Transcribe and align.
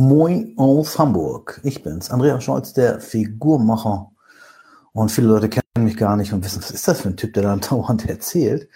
Moin 0.00 0.54
aus 0.56 0.98
Hamburg. 0.98 1.60
Ich 1.62 1.82
bin's, 1.82 2.10
Andreas 2.10 2.42
Scholz, 2.42 2.72
der 2.72 3.02
Figurmacher. 3.02 4.10
Und 4.92 5.12
viele 5.12 5.26
Leute 5.26 5.50
kennen 5.50 5.84
mich 5.84 5.98
gar 5.98 6.16
nicht 6.16 6.32
und 6.32 6.42
wissen, 6.42 6.62
was 6.62 6.70
ist 6.70 6.88
das 6.88 7.02
für 7.02 7.10
ein 7.10 7.18
Typ, 7.18 7.34
der 7.34 7.42
da 7.42 7.56
dauernd 7.68 8.08
erzählt. 8.08 8.66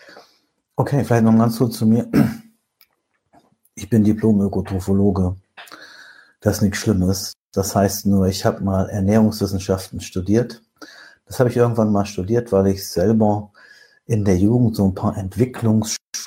Okay, 0.76 1.02
vielleicht 1.02 1.24
noch 1.24 1.34
ganz 1.34 1.56
kurz 1.56 1.78
zu 1.78 1.86
mir. 1.86 2.10
Ich 3.74 3.88
bin 3.88 4.04
Diplom-Ökotrophologe. 4.04 5.36
Das 6.40 6.56
ist 6.56 6.62
nichts 6.62 6.78
Schlimmes. 6.78 7.32
Das 7.52 7.74
heißt 7.74 8.04
nur, 8.04 8.26
ich 8.26 8.44
habe 8.44 8.62
mal 8.62 8.90
Ernährungswissenschaften 8.90 10.02
studiert. 10.02 10.62
Das 11.24 11.40
habe 11.40 11.48
ich 11.48 11.56
irgendwann 11.56 11.90
mal 11.90 12.04
studiert, 12.04 12.52
weil 12.52 12.66
ich 12.66 12.86
selber 12.86 13.50
in 14.04 14.26
der 14.26 14.36
Jugend 14.36 14.76
so 14.76 14.84
ein 14.84 14.94
paar 14.94 15.16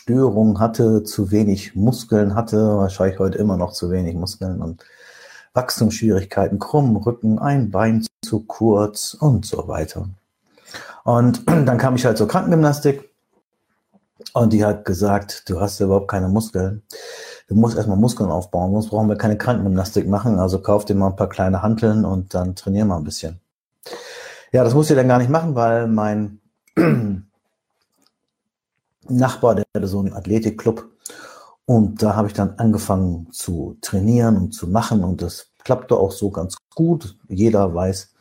Entwicklungsstörungen 0.07 0.59
hatte, 0.59 1.03
zu 1.03 1.31
wenig 1.31 1.75
Muskeln 1.75 2.33
hatte, 2.33 2.77
wahrscheinlich 2.77 3.19
heute 3.19 3.37
immer 3.37 3.57
noch 3.57 3.73
zu 3.73 3.91
wenig 3.91 4.15
Muskeln 4.15 4.61
und 4.61 4.83
Wachstumsschwierigkeiten, 5.53 6.59
krummen 6.59 6.95
Rücken, 6.95 7.39
ein 7.39 7.71
Bein 7.71 8.05
zu 8.23 8.41
kurz 8.41 9.13
und 9.13 9.45
so 9.45 9.67
weiter. 9.67 10.07
Und 11.03 11.43
dann 11.47 11.77
kam 11.77 11.95
ich 11.95 12.05
halt 12.05 12.17
zur 12.17 12.27
Krankengymnastik 12.27 13.09
und 14.33 14.53
die 14.53 14.63
hat 14.63 14.85
gesagt, 14.85 15.49
du 15.49 15.59
hast 15.59 15.79
überhaupt 15.81 16.07
keine 16.07 16.29
Muskeln. 16.29 16.83
Du 17.49 17.55
musst 17.55 17.75
erstmal 17.75 17.97
Muskeln 17.97 18.29
aufbauen, 18.29 18.71
sonst 18.73 18.89
brauchen 18.89 19.09
wir 19.09 19.17
keine 19.17 19.37
Krankengymnastik 19.37 20.07
machen. 20.07 20.39
Also 20.39 20.59
kauf 20.59 20.85
dir 20.85 20.95
mal 20.95 21.07
ein 21.07 21.15
paar 21.15 21.29
kleine 21.29 21.61
Hanteln 21.61 22.05
und 22.05 22.33
dann 22.33 22.55
trainier 22.55 22.85
mal 22.85 22.97
ein 22.97 23.03
bisschen. 23.03 23.39
Ja, 24.53 24.63
das 24.63 24.73
musste 24.73 24.93
ich 24.93 24.97
dann 24.97 25.07
gar 25.07 25.17
nicht 25.17 25.29
machen, 25.29 25.55
weil 25.55 25.87
mein 25.87 26.39
Nachbar, 29.09 29.55
der 29.55 29.65
hatte 29.75 29.87
so 29.87 29.99
einen 29.99 30.13
Athletikclub. 30.13 30.89
Und 31.65 32.01
da 32.01 32.15
habe 32.15 32.27
ich 32.27 32.33
dann 32.33 32.55
angefangen 32.57 33.31
zu 33.31 33.77
trainieren 33.81 34.37
und 34.37 34.51
zu 34.51 34.67
machen. 34.67 35.03
Und 35.03 35.21
das 35.21 35.51
klappte 35.63 35.97
auch 35.97 36.11
so 36.11 36.29
ganz 36.29 36.55
gut. 36.75 37.17
Jeder 37.27 37.73
weiß, 37.73 38.13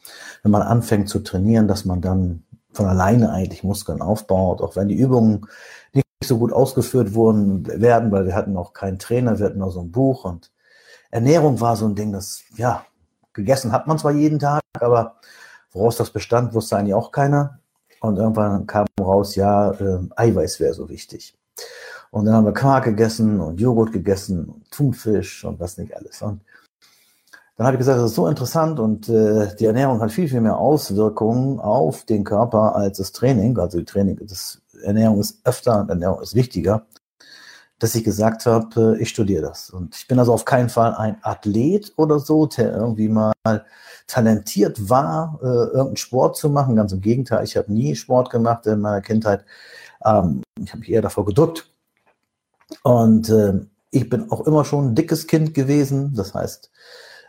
wenn 0.42 0.52
man 0.52 0.62
anfängt 0.62 1.09
zu 1.09 1.20
trainieren, 1.20 1.68
dass 1.68 1.84
man 1.84 2.01
dann 2.01 2.45
von 2.73 2.87
alleine 2.87 3.30
eigentlich 3.30 3.65
Muskeln 3.65 4.02
aufbaut, 4.02 4.60
auch 4.60 4.76
wenn 4.76 4.88
die 4.88 4.96
Übungen 4.96 5.46
nicht 5.93 6.06
so 6.24 6.38
gut 6.38 6.52
ausgeführt 6.52 7.15
wurden, 7.15 7.66
werden, 7.66 8.12
weil 8.12 8.26
wir 8.26 8.34
hatten 8.34 8.56
auch 8.56 8.73
keinen 8.73 8.98
Trainer, 8.98 9.38
wir 9.38 9.46
hatten 9.46 9.62
auch 9.62 9.71
so 9.71 9.80
ein 9.80 9.90
Buch 9.90 10.24
und 10.24 10.52
Ernährung 11.10 11.60
war 11.60 11.76
so 11.76 11.87
ein 11.87 11.95
Ding, 11.95 12.12
das, 12.12 12.43
ja, 12.56 12.84
gegessen 13.32 13.73
hat 13.73 13.87
man 13.87 13.98
zwar 13.98 14.12
jeden 14.12 14.38
Tag, 14.38 14.60
aber 14.80 15.16
woraus 15.73 15.96
das 15.96 16.10
bestand, 16.10 16.54
wusste 16.54 16.76
eigentlich 16.76 16.95
auch 16.95 17.12
keiner. 17.12 17.60
Und 18.01 18.19
irgendwann 18.19 18.66
kam 18.66 18.87
raus, 19.01 19.35
ja, 19.35 19.73
äh, 19.73 19.99
Eiweiß 20.16 20.61
wäre 20.61 20.75
so 20.75 20.89
wichtig. 20.89 21.35
Und 22.11 22.25
dann 22.25 22.35
haben 22.35 22.47
wir 22.47 22.52
Quark 22.52 22.85
gegessen 22.85 23.41
und 23.41 23.61
Joghurt 23.61 23.93
gegessen 23.93 24.47
und 24.47 24.71
Thunfisch 24.71 25.45
und 25.45 25.59
was 25.61 25.77
nicht 25.79 25.97
alles. 25.97 26.23
Und 26.23 26.41
dann 27.57 27.67
habe 27.67 27.77
ich 27.77 27.79
gesagt, 27.79 27.99
das 27.99 28.11
ist 28.11 28.17
so 28.17 28.27
interessant 28.27 28.79
und 28.79 29.09
äh, 29.09 29.55
die 29.57 29.65
Ernährung 29.65 30.01
hat 30.01 30.13
viel, 30.13 30.29
viel 30.29 30.43
mehr 30.43 30.59
Auswirkungen 30.59 31.59
auf 31.59 32.05
den 32.05 32.23
Körper 32.23 32.77
als 32.77 32.99
das 32.99 33.13
Training. 33.13 33.59
Also 33.59 33.79
die 33.79 33.85
Training, 33.85 34.19
das 34.27 34.61
Ernährung 34.83 35.21
ist 35.21 35.41
öfter 35.45 35.87
Ernährung 35.89 36.21
ist 36.21 36.35
wichtiger, 36.35 36.87
dass 37.79 37.95
ich 37.95 38.05
gesagt 38.05 38.46
habe, 38.46 38.96
äh, 38.96 39.02
ich 39.02 39.10
studiere 39.10 39.43
das. 39.43 39.71
Und 39.71 39.96
ich 39.96 40.09
bin 40.09 40.19
also 40.19 40.32
auf 40.32 40.45
keinen 40.45 40.69
Fall 40.69 40.95
ein 40.95 41.19
Athlet 41.23 41.93
oder 41.96 42.18
so, 42.18 42.46
der 42.46 42.74
irgendwie 42.74 43.09
mal 43.09 43.33
talentiert 44.07 44.88
war, 44.88 45.38
äh, 45.43 45.46
irgendeinen 45.46 45.96
Sport 45.96 46.37
zu 46.37 46.49
machen. 46.49 46.77
Ganz 46.77 46.93
im 46.93 47.01
Gegenteil, 47.01 47.45
ich 47.45 47.57
habe 47.57 47.73
nie 47.73 47.95
Sport 47.96 48.30
gemacht 48.30 48.66
in 48.66 48.80
meiner 48.80 49.02
Kindheit. 49.02 49.45
Ähm, 50.05 50.43
ich 50.60 50.71
habe 50.71 50.80
mich 50.80 50.91
eher 50.91 51.02
davor 51.02 51.27
gedrückt. 51.27 51.71
Und 52.83 53.29
äh, 53.29 53.60
ich 53.90 54.09
bin 54.09 54.30
auch 54.30 54.46
immer 54.46 54.65
schon 54.65 54.88
ein 54.88 54.95
dickes 54.95 55.27
Kind 55.27 55.55
gewesen. 55.55 56.15
Das 56.15 56.35
heißt, 56.35 56.71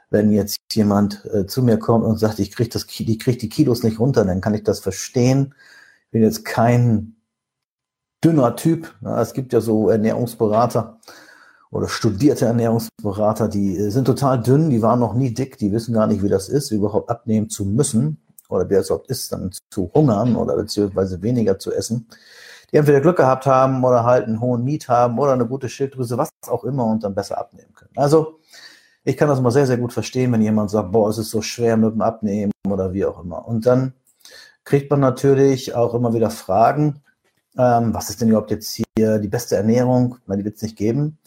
wenn 0.10 0.32
jetzt 0.32 0.58
jemand 0.72 1.26
äh, 1.34 1.46
zu 1.46 1.62
mir 1.62 1.78
kommt 1.78 2.06
und 2.06 2.18
sagt, 2.18 2.40
ich 2.40 2.52
kriege 2.52 2.70
krieg 3.18 3.40
die 3.40 3.50
Kilos 3.50 3.84
nicht 3.84 4.00
runter, 4.00 4.24
dann 4.24 4.42
kann 4.42 4.54
ich 4.54 4.64
das 4.64 4.80
verstehen. 4.80 5.54
Ich 6.06 6.12
bin 6.12 6.24
jetzt 6.24 6.46
kein 6.46 7.17
dünner 8.24 8.56
Typ. 8.56 8.94
Es 9.04 9.34
gibt 9.34 9.54
ja 9.54 9.62
so 9.62 9.90
Ernährungsberater, 9.90 11.00
oder 11.72 11.90
studierte 11.90 12.46
Ernährungsberater, 12.46 13.48
die 13.50 13.78
äh, 13.78 13.90
sind 13.90 14.06
total 14.06 14.42
dünn, 14.42 14.70
die 14.70 14.82
waren 14.82 15.00
noch 15.00 15.14
nie 15.14 15.34
dick, 15.34 15.58
die 15.58 15.72
wissen 15.72 15.94
gar 15.94 16.08
nicht, 16.08 16.24
wie 16.24 16.30
das 16.30 16.50
ist, 16.50 16.72
überhaupt 16.72 17.10
abnehmen 17.10 17.50
zu 17.50 17.66
müssen 17.66 18.22
oder 18.50 18.70
wie 18.70 18.76
es 18.76 18.88
überhaupt 18.88 19.10
ist, 19.10 19.32
dann 19.32 19.52
zu 19.70 19.92
hungern 19.94 20.36
oder 20.36 20.56
beziehungsweise 20.56 21.22
weniger 21.22 21.60
zu 21.60 21.74
essen. 21.74 22.08
Die 22.72 22.78
entweder 22.78 23.02
Glück 23.02 23.18
gehabt 23.18 23.46
haben 23.46 23.84
oder 23.84 24.04
halt 24.04 24.26
einen 24.26 24.42
hohen 24.42 24.64
Miet 24.64 24.90
haben 24.90 25.20
oder 25.20 25.34
eine 25.34 25.46
gute 25.46 25.70
Schilddrüse, 25.70 26.18
was 26.18 26.30
auch 26.48 26.64
immer 26.64 26.86
und 26.86 27.04
dann 27.04 27.16
besser 27.16 27.38
abnehmen 27.38 27.74
können. 27.74 27.92
Also 27.96 28.40
ich 29.04 29.16
kann 29.16 29.30
das 29.30 29.40
mal 29.40 29.52
sehr, 29.52 29.68
sehr 29.68 29.78
gut 29.78 29.94
verstehen, 29.94 30.34
wenn 30.34 30.42
jemand 30.42 30.70
sagt, 30.70 30.92
boah, 30.92 31.10
es 31.10 31.18
ist 31.18 31.30
so 31.30 31.42
schwer 31.42 31.78
mit 31.78 31.94
dem 31.94 32.02
Abnehmen 32.02 32.52
oder 32.70 32.92
wie 32.94 33.06
auch 33.06 33.24
immer. 33.24 33.48
Und 33.48 33.66
dann 33.66 33.94
kriegt 34.66 34.92
man 34.92 35.00
natürlich 35.00 35.76
auch 35.76 35.94
immer 35.94 36.14
wieder 36.14 36.30
Fragen, 36.30 37.02
ähm, 37.58 37.94
was 37.94 38.10
ist 38.10 38.22
denn 38.22 38.30
überhaupt 38.30 38.52
jetzt 38.52 38.82
hier 38.98 39.20
die 39.20 39.28
beste 39.28 39.56
Ernährung? 39.56 40.18
Na, 40.28 40.36
die 40.36 40.46
wird 40.46 40.58
es 40.58 40.62
nicht 40.62 40.78
geben. 40.78 41.18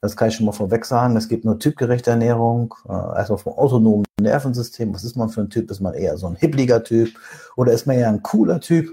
Das 0.00 0.16
kann 0.16 0.28
ich 0.28 0.36
schon 0.36 0.46
mal 0.46 0.52
vorweg 0.52 0.84
sagen. 0.86 1.16
Es 1.16 1.28
gibt 1.28 1.44
nur 1.44 1.58
typgerechte 1.58 2.10
Ernährung, 2.10 2.74
äh, 2.88 2.92
erstmal 2.92 3.38
vom 3.38 3.52
autonomen 3.54 4.04
Nervensystem. 4.20 4.94
Was 4.94 5.04
ist 5.04 5.16
man 5.16 5.28
für 5.28 5.42
ein 5.42 5.50
Typ? 5.50 5.70
Ist 5.70 5.80
man 5.80 5.94
eher 5.94 6.16
so 6.16 6.26
ein 6.26 6.36
hippliger 6.36 6.82
Typ 6.82 7.10
oder 7.56 7.72
ist 7.72 7.86
man 7.86 7.96
eher 7.96 8.08
ein 8.08 8.22
cooler 8.22 8.60
Typ? 8.60 8.90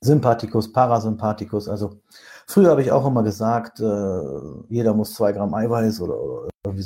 Sympathikus, 0.00 0.72
Parasympathikus. 0.72 1.68
Also 1.68 2.00
früher 2.46 2.70
habe 2.70 2.82
ich 2.82 2.90
auch 2.90 3.06
immer 3.06 3.22
gesagt, 3.22 3.80
äh, 3.80 4.20
jeder 4.68 4.94
muss 4.94 5.14
zwei 5.14 5.32
Gramm 5.32 5.54
Eiweiß 5.54 6.00
oder, 6.00 6.20
oder 6.20 6.48
irgendwie. 6.66 6.82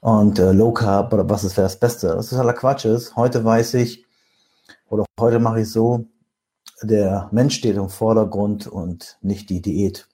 Und 0.00 0.38
äh, 0.38 0.52
Low 0.52 0.72
Carb 0.72 1.12
oder 1.12 1.28
was 1.28 1.44
ist 1.44 1.56
wäre 1.56 1.66
das 1.66 1.78
Beste? 1.78 2.08
Das 2.08 2.30
ist 2.30 2.38
aller 2.38 2.52
Quatsch. 2.52 2.86
Heute 3.16 3.44
weiß 3.44 3.74
ich, 3.74 4.04
oder 4.90 5.04
heute 5.18 5.38
mache 5.38 5.60
ich 5.62 5.70
so, 5.70 6.04
der 6.82 7.28
Mensch 7.32 7.56
steht 7.56 7.76
im 7.76 7.88
Vordergrund 7.88 8.66
und 8.66 9.18
nicht 9.20 9.50
die 9.50 9.60
Diät. 9.62 10.08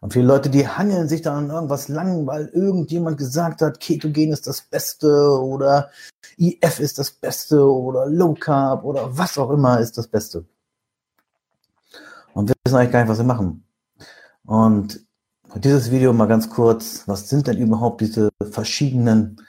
Und 0.00 0.12
viele 0.12 0.26
Leute, 0.26 0.50
die 0.50 0.68
hangeln 0.68 1.08
sich 1.08 1.22
dann 1.22 1.44
an 1.44 1.50
irgendwas 1.50 1.88
lang, 1.88 2.26
weil 2.26 2.46
irgendjemand 2.48 3.18
gesagt 3.18 3.62
hat, 3.62 3.80
Ketogen 3.80 4.32
ist 4.32 4.46
das 4.46 4.60
Beste 4.60 5.08
oder 5.40 5.90
IF 6.36 6.80
ist 6.80 6.98
das 6.98 7.10
Beste 7.10 7.64
oder 7.64 8.06
Low 8.06 8.34
Carb 8.34 8.84
oder 8.84 9.16
was 9.16 9.38
auch 9.38 9.50
immer 9.50 9.80
ist 9.80 9.96
das 9.96 10.06
Beste. 10.06 10.44
Und 12.34 12.48
wir 12.48 12.54
wissen 12.64 12.76
eigentlich 12.76 12.92
gar 12.92 13.00
nicht, 13.00 13.08
was 13.08 13.18
wir 13.18 13.24
machen. 13.24 13.64
Und 14.44 15.00
dieses 15.54 15.90
Video 15.90 16.12
mal 16.12 16.26
ganz 16.26 16.50
kurz, 16.50 17.02
was 17.06 17.28
sind 17.28 17.46
denn 17.46 17.56
überhaupt 17.56 18.02
diese 18.02 18.28
verschiedenen 18.50 19.40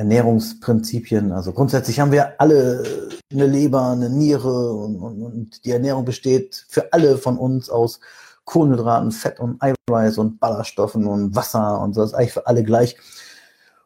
Ernährungsprinzipien? 0.00 1.30
Also 1.32 1.52
grundsätzlich 1.52 2.00
haben 2.00 2.10
wir 2.10 2.40
alle 2.40 2.82
eine 3.30 3.46
Leber, 3.46 3.90
eine 3.90 4.08
Niere 4.08 4.72
und, 4.72 4.96
und, 4.96 5.22
und 5.22 5.64
die 5.64 5.72
Ernährung 5.72 6.06
besteht 6.06 6.64
für 6.68 6.92
alle 6.92 7.18
von 7.18 7.36
uns 7.36 7.68
aus 7.68 8.00
Kohlenhydraten, 8.46 9.12
Fett 9.12 9.38
und 9.40 9.62
Eiweiß 9.62 10.16
und 10.16 10.40
Ballaststoffen 10.40 11.06
und 11.06 11.36
Wasser 11.36 11.80
und 11.80 11.94
so, 11.94 12.00
das 12.00 12.10
ist 12.10 12.16
eigentlich 12.16 12.32
für 12.32 12.46
alle 12.46 12.64
gleich. 12.64 12.96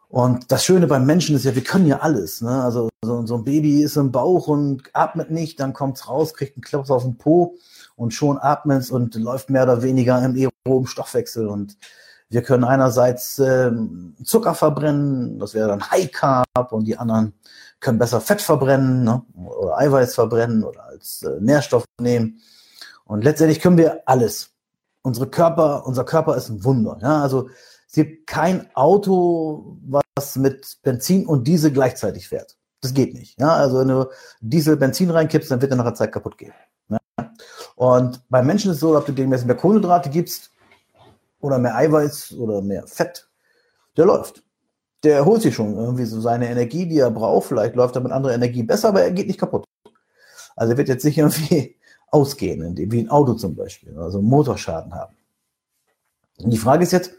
Und 0.08 0.52
das 0.52 0.64
Schöne 0.64 0.86
beim 0.86 1.04
Menschen 1.04 1.34
ist 1.34 1.44
ja, 1.44 1.56
wir 1.56 1.64
können 1.64 1.88
ja 1.88 1.98
alles. 1.98 2.40
Ne? 2.40 2.62
Also 2.62 2.88
so, 3.02 3.26
so 3.26 3.34
ein 3.34 3.44
Baby 3.44 3.82
ist 3.82 3.96
im 3.96 4.12
Bauch 4.12 4.46
und 4.46 4.84
atmet 4.92 5.32
nicht, 5.32 5.58
dann 5.58 5.72
kommt 5.72 5.96
es 5.96 6.08
raus, 6.08 6.34
kriegt 6.34 6.56
einen 6.56 6.62
Klops 6.62 6.92
auf 6.92 7.02
den 7.02 7.18
Po 7.18 7.56
und 7.96 8.14
schon 8.14 8.38
atmet 8.38 8.82
es 8.82 8.90
und 8.92 9.16
läuft 9.16 9.50
mehr 9.50 9.64
oder 9.64 9.82
weniger 9.82 10.24
im 10.24 10.36
aeroben 10.64 10.86
Stoffwechsel. 10.86 11.48
Und 11.48 11.76
wir 12.34 12.42
können 12.42 12.64
einerseits 12.64 13.38
äh, 13.38 13.70
Zucker 14.24 14.56
verbrennen, 14.56 15.38
das 15.38 15.54
wäre 15.54 15.68
dann 15.68 15.88
High 15.88 16.10
Carb 16.10 16.72
und 16.72 16.84
die 16.84 16.98
anderen 16.98 17.32
können 17.78 18.00
besser 18.00 18.20
Fett 18.20 18.42
verbrennen 18.42 19.04
ne? 19.04 19.22
oder 19.36 19.78
Eiweiß 19.78 20.16
verbrennen 20.16 20.64
oder 20.64 20.84
als 20.84 21.22
äh, 21.22 21.40
Nährstoff 21.40 21.84
nehmen. 22.00 22.40
Und 23.04 23.22
letztendlich 23.22 23.60
können 23.60 23.78
wir 23.78 24.02
alles 24.06 24.50
unsere 25.02 25.28
Körper, 25.28 25.86
unser 25.86 26.02
Körper 26.02 26.36
ist 26.36 26.48
ein 26.48 26.64
Wunder. 26.64 26.98
Ja? 27.00 27.22
Also 27.22 27.50
es 27.86 27.94
gibt 27.94 28.26
kein 28.26 28.68
Auto, 28.74 29.78
was 30.16 30.34
mit 30.34 30.78
Benzin 30.82 31.26
und 31.26 31.46
Diesel 31.46 31.70
gleichzeitig 31.70 32.26
fährt. 32.28 32.56
Das 32.80 32.94
geht 32.94 33.14
nicht. 33.14 33.38
Ja? 33.38 33.54
Also 33.54 33.78
wenn 33.78 33.88
du 33.88 34.10
Diesel 34.40 34.76
Benzin 34.76 35.10
reinkippst, 35.10 35.52
dann 35.52 35.62
wird 35.62 35.70
er 35.70 35.76
nach 35.76 35.86
einer 35.86 35.94
Zeit 35.94 36.10
kaputt 36.10 36.36
gehen. 36.36 36.52
Ja? 36.88 36.98
Und 37.76 38.22
beim 38.28 38.44
Menschen 38.44 38.72
ist 38.72 38.78
es 38.78 38.80
so, 38.80 38.96
ob 38.96 39.06
du 39.06 39.12
dem 39.12 39.28
mehr 39.28 39.54
Kohlenhydrate 39.54 40.10
gibst 40.10 40.50
oder 41.44 41.58
mehr 41.58 41.76
Eiweiß 41.76 42.32
oder 42.38 42.62
mehr 42.62 42.86
Fett, 42.86 43.28
der 43.98 44.06
läuft. 44.06 44.42
Der 45.02 45.26
holt 45.26 45.42
sich 45.42 45.54
schon 45.54 45.76
irgendwie 45.76 46.06
so 46.06 46.18
seine 46.18 46.48
Energie, 46.48 46.86
die 46.86 46.98
er 46.98 47.10
braucht. 47.10 47.48
Vielleicht 47.48 47.76
läuft 47.76 47.94
er 47.96 48.00
mit 48.00 48.12
anderer 48.12 48.32
Energie 48.32 48.62
besser, 48.62 48.88
aber 48.88 49.02
er 49.02 49.10
geht 49.10 49.26
nicht 49.26 49.38
kaputt. 49.38 49.66
Also 50.56 50.72
er 50.72 50.78
wird 50.78 50.88
jetzt 50.88 51.04
nicht 51.04 51.18
irgendwie 51.18 51.76
ausgehen, 52.10 52.74
wie 52.90 53.00
ein 53.00 53.10
Auto 53.10 53.34
zum 53.34 53.54
Beispiel, 53.54 53.94
also 53.98 54.22
Motorschaden 54.22 54.94
haben. 54.94 55.14
Und 56.38 56.50
die 56.50 56.56
Frage 56.56 56.82
ist 56.82 56.92
jetzt, 56.92 57.12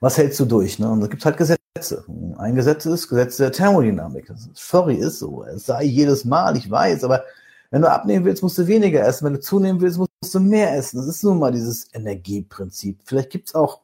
was 0.00 0.18
hältst 0.18 0.38
du 0.40 0.44
durch? 0.44 0.78
Ne? 0.78 0.90
Und 0.90 1.00
da 1.00 1.06
gibt 1.06 1.24
halt 1.24 1.38
Gesetze. 1.38 2.04
Ein 2.36 2.54
Gesetz 2.54 2.84
ist 2.84 3.08
Gesetz 3.08 3.38
der 3.38 3.50
Thermodynamik. 3.50 4.30
Sorry, 4.52 4.96
ist 4.96 5.20
so. 5.20 5.42
Es 5.44 5.64
sei 5.64 5.84
jedes 5.84 6.26
Mal, 6.26 6.56
ich 6.58 6.70
weiß, 6.70 7.02
aber 7.02 7.24
wenn 7.70 7.80
du 7.80 7.90
abnehmen 7.90 8.26
willst, 8.26 8.42
musst 8.42 8.58
du 8.58 8.66
weniger 8.66 9.02
essen. 9.06 9.24
Wenn 9.24 9.34
du 9.34 9.40
zunehmen 9.40 9.80
willst, 9.80 9.98
musst 10.20 10.34
du 10.34 10.40
mehr 10.40 10.74
essen. 10.76 10.98
Das 10.98 11.06
ist 11.06 11.22
nun 11.22 11.38
mal 11.38 11.52
dieses 11.52 11.92
Energieprinzip. 11.94 13.00
Vielleicht 13.04 13.30
gibt 13.30 13.48
es 13.48 13.54
auch 13.54 13.80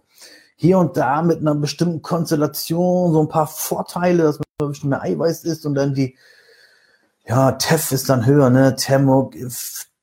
hier 0.56 0.78
und 0.78 0.96
da 0.96 1.22
mit 1.22 1.40
einer 1.40 1.54
bestimmten 1.54 2.02
Konstellation 2.02 3.12
so 3.12 3.20
ein 3.20 3.28
paar 3.28 3.46
Vorteile, 3.46 4.24
dass 4.24 4.38
man 4.38 4.44
ein 4.62 4.72
bisschen 4.72 4.90
mehr 4.90 5.02
Eiweiß 5.02 5.44
isst 5.44 5.66
und 5.66 5.74
dann 5.74 5.94
die, 5.94 6.16
ja, 7.26 7.52
TEF 7.52 7.92
ist 7.92 8.08
dann 8.08 8.26
höher, 8.26 8.50
ne? 8.50 8.76
Thermo, 8.76 9.30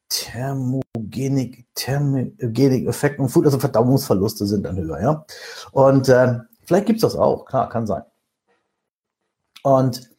Thermogenik, 0.10 1.66
Thermogenik 1.76 2.88
Effekt 2.88 3.20
und 3.20 3.30
Food, 3.30 3.46
also 3.46 3.60
Verdauungsverluste 3.60 4.46
sind 4.46 4.64
dann 4.64 4.78
höher, 4.78 5.02
ja. 5.02 5.26
Und 5.72 6.10
äh, 6.10 6.40
vielleicht 6.66 6.88
gibt's 6.88 7.02
das 7.02 7.16
auch, 7.16 7.46
klar, 7.46 7.70
kann 7.70 7.88
sein. 7.88 8.04
Und 9.64 10.10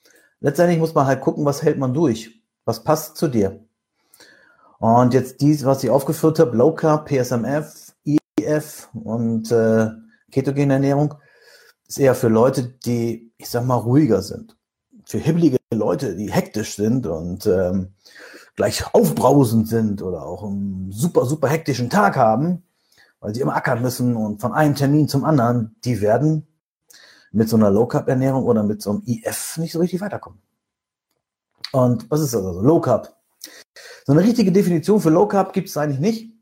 letztendlich 0.41 0.79
muss 0.79 0.95
man 0.95 1.07
halt 1.07 1.21
gucken, 1.21 1.45
was 1.45 1.63
hält 1.63 1.79
man 1.79 1.93
durch, 1.93 2.43
was 2.65 2.85
passt 2.85 3.17
zu 3.17 3.29
dir. 3.29 3.62
Und 4.83 5.15
jetzt 5.15 5.41
dies, 5.41 5.65
was 5.65 5.85
ich 5.85 5.91
aufgeführt 5.91 6.41
habe, 6.41 6.57
Low 6.57 6.75
Carb, 6.75 7.09
PSMF, 7.09 7.95
IF 8.05 8.89
und 8.93 9.53
äh, 9.53 9.91
ketogene 10.33 10.73
Ernährung, 10.73 11.15
ist 11.87 12.01
eher 12.01 12.17
für 12.17 12.27
Leute, 12.27 12.65
die, 12.65 13.33
ich 13.37 13.49
sag 13.49 13.65
mal, 13.65 13.77
ruhiger 13.77 14.23
sind. 14.23 14.57
Für 15.05 15.19
hibbelige 15.19 15.59
Leute, 15.73 16.17
die 16.17 16.33
hektisch 16.33 16.75
sind 16.75 17.07
und 17.07 17.47
ähm, 17.47 17.95
gleich 18.57 18.93
aufbrausend 18.93 19.69
sind 19.69 20.03
oder 20.03 20.27
auch 20.27 20.43
einen 20.43 20.91
super, 20.91 21.27
super 21.27 21.47
hektischen 21.47 21.89
Tag 21.89 22.17
haben, 22.17 22.65
weil 23.21 23.33
sie 23.37 23.41
immer 23.41 23.55
ackern 23.55 23.83
müssen 23.83 24.17
und 24.17 24.41
von 24.41 24.53
einem 24.53 24.75
Termin 24.75 25.07
zum 25.07 25.25
anderen, 25.25 25.77
die 25.85 26.01
werden 26.01 26.49
mit 27.31 27.49
so 27.49 27.55
einer 27.55 27.71
Low-Carb-Ernährung 27.71 28.43
oder 28.43 28.65
mit 28.65 28.83
so 28.83 28.91
einem 28.91 29.03
IF 29.07 29.59
nicht 29.59 29.75
so 29.75 29.79
richtig 29.79 30.01
weiterkommen. 30.01 30.41
Und 31.71 32.11
was 32.11 32.21
ist 32.21 32.35
das 32.35 32.45
also? 32.45 32.61
Low 32.63 32.81
Carb. 32.81 33.22
So 34.05 34.13
eine 34.13 34.23
richtige 34.23 34.53
Definition 34.53 35.01
für 35.01 35.11
Low 35.11 35.27
Carb 35.27 35.53
gibt 35.53 35.69
es 35.69 35.77
eigentlich 35.77 36.01
nicht. 36.01 36.33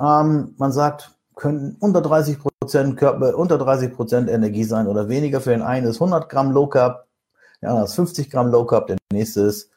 Ähm, 0.00 0.54
man 0.58 0.72
sagt, 0.72 1.12
können 1.36 1.76
unter 1.80 2.02
30 2.02 2.38
Prozent 2.38 2.96
Körper, 2.96 3.36
unter 3.36 3.58
30 3.58 3.94
Prozent 3.94 4.28
Energie 4.28 4.64
sein 4.64 4.86
oder 4.86 5.08
weniger. 5.08 5.40
Für 5.40 5.50
den 5.50 5.62
einen 5.62 5.86
ist 5.86 5.96
100 5.96 6.28
Gramm 6.28 6.52
Low 6.52 6.66
Carb, 6.66 7.06
der 7.62 7.70
andere 7.70 7.86
ist 7.86 7.94
50 7.94 8.30
Gramm 8.30 8.50
Low 8.50 8.64
Carb, 8.66 8.88
der 8.88 8.98
nächste 9.12 9.42
ist 9.42 9.70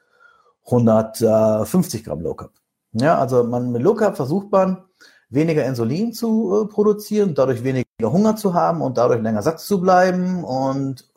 150 0.66 2.04
Gramm 2.04 2.22
Low 2.22 2.34
Carb. 2.34 2.52
Ja, 2.94 3.18
also 3.18 3.44
man 3.44 3.72
mit 3.72 3.82
Low 3.82 3.96
Carb 3.96 4.16
versucht 4.16 4.52
man 4.52 4.84
weniger 5.30 5.66
Insulin 5.66 6.14
zu 6.14 6.64
äh, 6.64 6.68
produzieren, 6.68 7.34
dadurch 7.34 7.64
weniger 7.64 7.88
Hunger 8.02 8.36
zu 8.36 8.54
haben 8.54 8.82
und 8.82 8.98
dadurch 8.98 9.22
länger 9.22 9.42
satt 9.42 9.60
zu 9.60 9.82
bleiben 9.82 10.44
und 10.44 11.10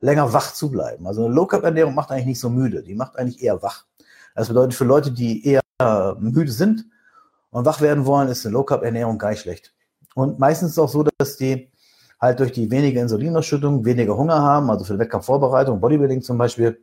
länger 0.00 0.32
wach 0.32 0.52
zu 0.52 0.70
bleiben. 0.70 1.06
Also 1.06 1.24
eine 1.24 1.34
Low 1.34 1.46
Carb 1.46 1.62
Ernährung 1.64 1.94
macht 1.94 2.10
eigentlich 2.10 2.26
nicht 2.26 2.40
so 2.40 2.50
müde, 2.50 2.82
die 2.82 2.94
macht 2.94 3.16
eigentlich 3.16 3.42
eher 3.42 3.62
wach. 3.62 3.86
Das 4.34 4.48
bedeutet 4.48 4.74
für 4.74 4.84
Leute, 4.84 5.10
die 5.10 5.46
eher 5.46 5.62
müde 6.18 6.52
sind 6.52 6.84
und 7.50 7.66
wach 7.66 7.80
werden 7.80 8.06
wollen, 8.06 8.28
ist 8.28 8.46
eine 8.46 8.54
Low 8.54 8.64
Carb 8.64 8.82
Ernährung 8.82 9.18
gar 9.18 9.30
nicht 9.30 9.40
schlecht. 9.40 9.74
Und 10.14 10.38
meistens 10.38 10.70
ist 10.70 10.72
es 10.74 10.78
auch 10.78 10.88
so, 10.88 11.04
dass 11.18 11.36
die 11.36 11.70
halt 12.20 12.38
durch 12.38 12.52
die 12.52 12.70
wenige 12.70 13.00
Insulinausschüttung 13.00 13.84
weniger 13.84 14.16
Hunger 14.16 14.40
haben, 14.40 14.70
also 14.70 14.84
für 14.84 14.98
Wettkampfvorbereitung, 14.98 15.80
Bodybuilding 15.80 16.22
zum 16.22 16.38
Beispiel, 16.38 16.80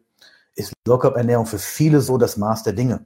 ist 0.56 0.74
Low 0.86 0.98
Carb 0.98 1.16
Ernährung 1.16 1.46
für 1.46 1.60
viele 1.60 2.02
so 2.02 2.18
das 2.18 2.38
Maß 2.38 2.64
der 2.64 2.74
Dinge. 2.74 3.06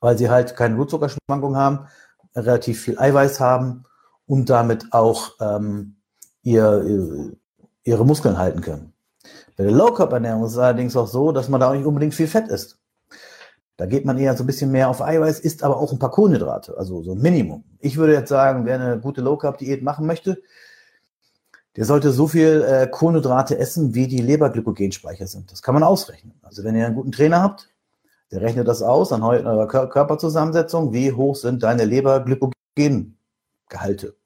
Weil 0.00 0.18
sie 0.18 0.28
halt 0.28 0.56
keine 0.56 0.74
Blutzuckerschwankungen 0.74 1.56
haben, 1.56 1.86
relativ 2.34 2.82
viel 2.82 2.98
Eiweiß 2.98 3.40
haben 3.40 3.84
und 4.26 4.50
damit 4.50 4.92
auch 4.92 5.32
ähm, 5.40 5.96
ihr, 6.42 7.32
ihre 7.84 8.04
Muskeln 8.04 8.36
halten 8.36 8.60
können. 8.60 8.92
Bei 9.56 9.64
der 9.64 9.72
Low 9.72 9.92
Carb 9.92 10.12
Ernährung 10.12 10.44
ist 10.44 10.52
es 10.52 10.58
allerdings 10.58 10.96
auch 10.96 11.06
so, 11.06 11.32
dass 11.32 11.48
man 11.48 11.60
da 11.60 11.70
auch 11.70 11.74
nicht 11.74 11.86
unbedingt 11.86 12.14
viel 12.14 12.28
Fett 12.28 12.48
isst. 12.48 12.78
Da 13.76 13.86
geht 13.86 14.06
man 14.06 14.18
eher 14.18 14.36
so 14.36 14.42
ein 14.42 14.46
bisschen 14.46 14.70
mehr 14.70 14.88
auf 14.88 15.02
Eiweiß, 15.02 15.40
isst 15.40 15.62
aber 15.62 15.76
auch 15.76 15.92
ein 15.92 15.98
paar 15.98 16.10
Kohlenhydrate, 16.10 16.78
also 16.78 17.02
so 17.02 17.12
ein 17.12 17.20
Minimum. 17.20 17.62
Ich 17.80 17.98
würde 17.98 18.14
jetzt 18.14 18.30
sagen, 18.30 18.64
wer 18.64 18.80
eine 18.80 18.98
gute 18.98 19.20
Low 19.20 19.36
Carb 19.36 19.58
Diät 19.58 19.82
machen 19.82 20.06
möchte, 20.06 20.40
der 21.76 21.84
sollte 21.84 22.10
so 22.10 22.26
viel 22.26 22.64
äh, 22.66 22.86
Kohlenhydrate 22.86 23.58
essen, 23.58 23.94
wie 23.94 24.08
die 24.08 24.22
Leberglykogenspeicher 24.22 25.26
sind. 25.26 25.52
Das 25.52 25.60
kann 25.60 25.74
man 25.74 25.82
ausrechnen. 25.82 26.32
Also 26.40 26.64
wenn 26.64 26.74
ihr 26.74 26.86
einen 26.86 26.94
guten 26.94 27.12
Trainer 27.12 27.42
habt, 27.42 27.68
der 28.30 28.40
rechnet 28.40 28.66
das 28.66 28.80
aus 28.82 29.12
an 29.12 29.22
eurer 29.22 29.88
Körperzusammensetzung, 29.88 30.94
wie 30.94 31.12
hoch 31.12 31.36
sind 31.36 31.62
deine 31.62 31.84
Leberglykogengehalte. 31.84 34.16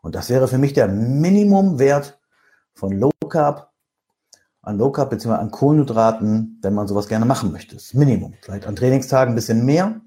Und 0.00 0.14
das 0.14 0.30
wäre 0.30 0.48
für 0.48 0.58
mich 0.58 0.72
der 0.72 0.88
Minimumwert 0.88 2.18
von 2.72 2.92
Low 2.92 3.10
Carb 3.28 3.73
an 4.64 4.78
Low 4.78 4.90
Carb 4.90 5.10
bzw. 5.10 5.34
an 5.34 5.50
Kohlenhydraten, 5.50 6.58
wenn 6.62 6.74
man 6.74 6.86
sowas 6.86 7.08
gerne 7.08 7.24
machen 7.24 7.52
möchte. 7.52 7.74
Das 7.74 7.94
Minimum. 7.94 8.34
Vielleicht 8.42 8.66
an 8.66 8.76
Trainingstagen 8.76 9.32
ein 9.32 9.36
bisschen 9.36 9.64
mehr. 9.64 10.00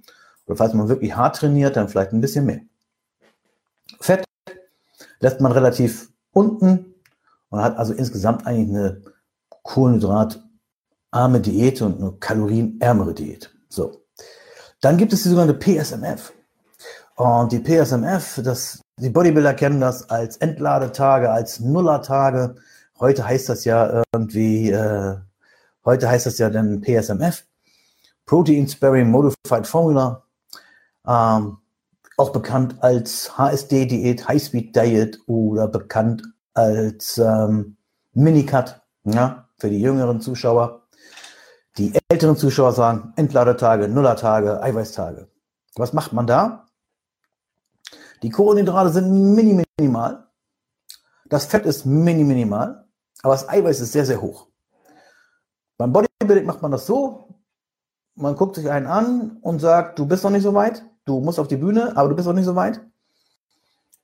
Oder 0.45 0.57
falls 0.57 0.73
man 0.73 0.89
wirklich 0.89 1.15
hart 1.15 1.37
trainiert, 1.37 1.75
dann 1.75 1.89
vielleicht 1.89 2.13
ein 2.13 2.21
bisschen 2.21 2.45
mehr. 2.45 2.61
Fett 3.99 4.23
lässt 5.19 5.41
man 5.41 5.51
relativ 5.51 6.09
unten 6.31 6.93
und 7.49 7.61
hat 7.61 7.77
also 7.77 7.93
insgesamt 7.93 8.45
eigentlich 8.45 8.69
eine 8.69 9.01
kohlenhydratarme 9.63 11.41
Diät 11.41 11.81
und 11.81 11.99
eine 11.99 12.13
kalorienärmere 12.13 13.13
Diät. 13.13 13.53
So. 13.69 14.03
Dann 14.81 14.97
gibt 14.97 15.13
es 15.13 15.23
die 15.23 15.29
sogenannte 15.29 15.55
PSMF. 15.59 16.33
Und 17.15 17.51
die 17.51 17.59
PSMF, 17.59 18.41
das, 18.43 18.79
die 18.99 19.09
Bodybuilder 19.09 19.55
kennen 19.55 19.81
das 19.81 20.09
als 20.09 20.37
Entladetage, 20.37 21.31
als 21.31 21.59
Nullertage. 21.59 22.55
Heute 22.99 23.27
heißt 23.27 23.47
das 23.49 23.63
ja 23.63 24.01
irgendwie, 24.11 24.71
äh, 24.71 25.17
heute 25.85 26.09
heißt 26.09 26.25
das 26.25 26.39
ja 26.39 26.49
dann 26.49 26.81
PSMF, 26.81 27.45
Protein 28.25 28.67
Sparing 28.67 29.11
Modified 29.11 29.67
Formula, 29.67 30.23
ähm, 31.07 31.57
auch 32.17 32.31
bekannt 32.31 32.75
als 32.81 33.37
HSD-Diät, 33.37 34.27
High-Speed 34.27 34.75
Diet 34.75 35.19
oder 35.27 35.67
bekannt 35.67 36.23
als 36.55 37.19
ähm, 37.19 37.77
Minicut, 38.13 38.81
ja, 39.03 39.47
für 39.59 39.69
die 39.69 39.79
jüngeren 39.79 40.19
Zuschauer. 40.19 40.87
Die 41.77 41.93
älteren 42.09 42.35
Zuschauer 42.35 42.73
sagen 42.73 43.13
Entladetage, 43.15 43.87
Nullertage, 43.87 44.63
Eiweißtage. 44.63 45.27
Was 45.75 45.93
macht 45.93 46.13
man 46.13 46.25
da? 46.25 46.65
Die 48.23 48.31
Kohlenhydrate 48.31 48.89
sind 48.89 49.35
minimal. 49.35 50.27
Das 51.29 51.45
Fett 51.45 51.67
ist 51.67 51.85
minimal. 51.85 52.86
Aber 53.27 53.35
das 53.35 53.49
Eiweiß 53.49 53.81
ist 53.81 53.91
sehr, 53.91 54.05
sehr 54.05 54.21
hoch. 54.21 54.47
Beim 55.77 55.91
Bodybuilding 55.91 56.45
macht 56.45 56.61
man 56.61 56.71
das 56.71 56.85
so, 56.85 57.27
man 58.15 58.37
guckt 58.37 58.55
sich 58.55 58.71
einen 58.71 58.87
an 58.87 59.39
und 59.41 59.59
sagt, 59.59 59.99
du 59.99 60.05
bist 60.05 60.23
noch 60.23 60.31
nicht 60.31 60.43
so 60.43 60.53
weit, 60.53 60.85
du 61.03 61.19
musst 61.19 61.37
auf 61.37 61.49
die 61.49 61.57
Bühne, 61.57 61.97
aber 61.97 62.07
du 62.07 62.15
bist 62.15 62.25
noch 62.25 62.33
nicht 62.33 62.45
so 62.45 62.55
weit. 62.55 62.79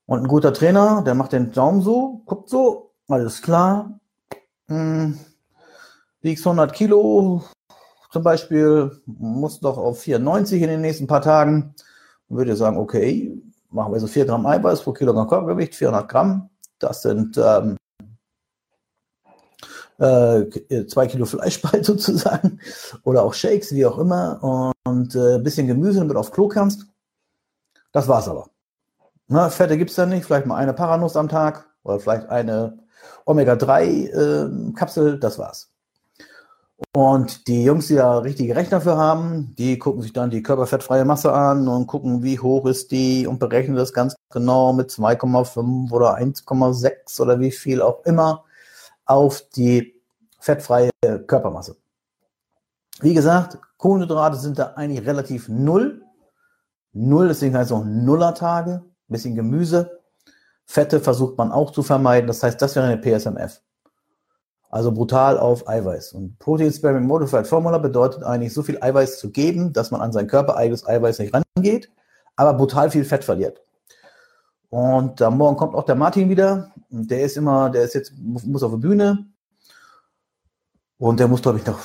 Und 0.08 0.24
ein 0.24 0.28
guter 0.28 0.52
Trainer, 0.52 1.04
der 1.04 1.16
macht 1.16 1.32
den 1.32 1.54
Daumen 1.54 1.82
so, 1.82 2.22
guckt 2.26 2.50
so, 2.50 2.92
alles 3.08 3.42
klar, 3.42 3.98
hm, 4.68 5.18
wiegst 6.20 6.46
100 6.46 6.74
Kilo 6.74 7.46
zum 8.12 8.24
Beispiel, 8.24 8.92
musst 9.06 9.64
doch 9.64 9.78
auf 9.78 10.02
94 10.02 10.62
in 10.62 10.68
den 10.68 10.82
nächsten 10.82 11.08
paar 11.08 11.22
Tagen, 11.22 11.74
dann 12.28 12.38
würde 12.38 12.58
sagen, 12.58 12.76
okay, 12.76 13.42
machen 13.70 13.94
wir 13.94 14.02
so 14.02 14.08
4 14.08 14.26
Gramm 14.26 14.46
Eiweiß 14.46 14.82
pro 14.82 14.92
Kilogramm 14.92 15.30
Körpergewicht, 15.30 15.76
400 15.76 16.10
Gramm, 16.10 16.50
das 16.78 17.04
sind 17.04 17.38
ähm, 17.38 17.78
äh, 19.98 20.86
zwei 20.88 21.08
Kilo 21.08 21.26
Fleischspalt 21.26 21.86
sozusagen 21.86 22.60
oder 23.04 23.24
auch 23.24 23.34
Shakes, 23.34 23.74
wie 23.74 23.86
auch 23.86 23.98
immer 23.98 24.74
und 24.86 25.16
äh, 25.16 25.40
bisschen 25.40 25.68
Gemüse, 25.68 26.00
damit 26.00 26.16
du 26.16 26.20
auf 26.20 26.32
Klo 26.32 26.48
kannst. 26.48 26.86
Das 27.92 28.08
war's 28.08 28.28
aber. 28.28 28.50
Na, 29.28 29.50
Fette 29.50 29.78
gibt's 29.78 29.96
da 29.96 30.06
nicht, 30.06 30.26
vielleicht 30.26 30.46
mal 30.46 30.58
eine 30.58 30.74
Paranuss 30.74 31.16
am 31.16 31.30
Tag 31.30 31.68
oder 31.84 32.00
vielleicht 32.00 32.30
eine 32.30 32.80
Omega-3-Kapsel, 33.26 35.16
äh, 35.16 35.20
das 35.20 35.40
war's. 35.40 35.70
Und 36.96 37.48
die 37.48 37.64
Jungs, 37.64 37.88
die 37.88 37.96
da 37.96 38.20
richtige 38.20 38.56
Rechner 38.56 38.82
für 38.82 38.98
haben, 38.98 39.56
die 39.58 39.80
gucken 39.80 40.02
sich 40.02 40.12
dann 40.12 40.30
die 40.30 40.44
körperfettfreie 40.44 41.06
Masse 41.06 41.32
an 41.32 41.68
und 41.68 41.88
gucken, 41.88 42.24
wie 42.24 42.40
hoch 42.40 42.66
ist 42.66 42.92
die 42.92 43.26
und 43.26 43.40
berechnen 43.40 43.76
das 43.76 43.94
ganz 43.94 44.16
genau 44.32 44.74
mit 44.74 44.90
2,5 44.90 45.92
oder 45.92 46.18
1,6 46.18 47.22
oder 47.22 47.40
wie 47.40 47.52
viel 47.52 47.82
auch 47.82 48.04
immer 48.06 48.44
auf 49.06 49.42
die 49.56 50.02
fettfreie 50.40 50.90
Körpermasse. 51.28 51.78
Wie 53.02 53.14
gesagt, 53.14 53.58
Kohlenhydrate 53.78 54.38
sind 54.38 54.60
da 54.60 54.74
eigentlich 54.76 55.06
relativ 55.06 55.50
null. 55.50 56.04
Null, 56.94 57.28
deswegen 57.28 57.58
heißt 57.58 57.72
es 57.72 57.78
auch 57.78 57.84
Nullertage. 57.86 58.84
Ein 58.84 59.12
bisschen 59.14 59.36
Gemüse. 59.36 60.00
Fette 60.66 61.00
versucht 61.00 61.38
man 61.38 61.52
auch 61.52 61.72
zu 61.72 61.84
vermeiden. 61.84 62.28
Das 62.28 62.44
heißt, 62.44 62.62
das 62.62 62.76
wäre 62.76 62.86
eine 62.86 62.98
PSMF. 62.98 63.62
Also 64.70 64.92
brutal 64.92 65.38
auf 65.38 65.68
Eiweiß. 65.68 66.14
Und 66.14 66.40
Protein 66.40 66.72
Sparing 66.72 67.06
Modified 67.06 67.46
Formula 67.46 67.78
bedeutet 67.78 68.24
eigentlich, 68.24 68.54
so 68.54 68.64
viel 68.64 68.82
Eiweiß 68.82 69.20
zu 69.20 69.32
geben, 69.32 69.72
dass 69.72 69.92
man 69.92 70.02
an 70.02 70.12
sein 70.12 70.28
körpereigenes 70.28 70.88
Eiweiß 70.88 71.20
nicht 71.20 71.34
rangeht, 71.34 71.92
aber 72.36 72.56
brutal 72.56 72.90
viel 72.90 73.06
Fett 73.06 73.24
verliert. 73.24 73.62
Und 74.74 75.22
am 75.22 75.38
Morgen 75.38 75.56
kommt 75.56 75.76
auch 75.76 75.86
der 75.86 75.94
Martin 75.94 76.30
wieder. 76.30 76.72
Der 76.90 77.22
ist 77.22 77.38
immer, 77.38 77.70
der 77.70 77.84
ist 77.84 77.94
jetzt, 77.94 78.12
muss 78.18 78.64
auf 78.64 78.72
die 78.72 78.80
Bühne. 78.80 79.28
Und 80.98 81.20
der 81.20 81.28
muss, 81.28 81.44
glaube 81.44 81.60
ich, 81.60 81.66
noch, 81.68 81.78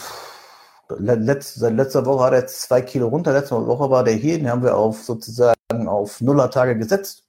letzt, 0.96 1.56
seit 1.56 1.74
letzter 1.74 2.06
Woche 2.06 2.24
hat 2.24 2.32
er 2.32 2.38
jetzt 2.38 2.62
zwei 2.62 2.80
Kilo 2.80 3.08
runter. 3.08 3.34
Letzte 3.34 3.66
Woche 3.66 3.90
war 3.90 4.04
der 4.04 4.14
hier, 4.14 4.38
den 4.38 4.48
haben 4.48 4.62
wir 4.62 4.74
auf 4.74 5.02
sozusagen 5.02 5.54
auf 5.86 6.22
Nullertage 6.22 6.78
gesetzt. 6.78 7.24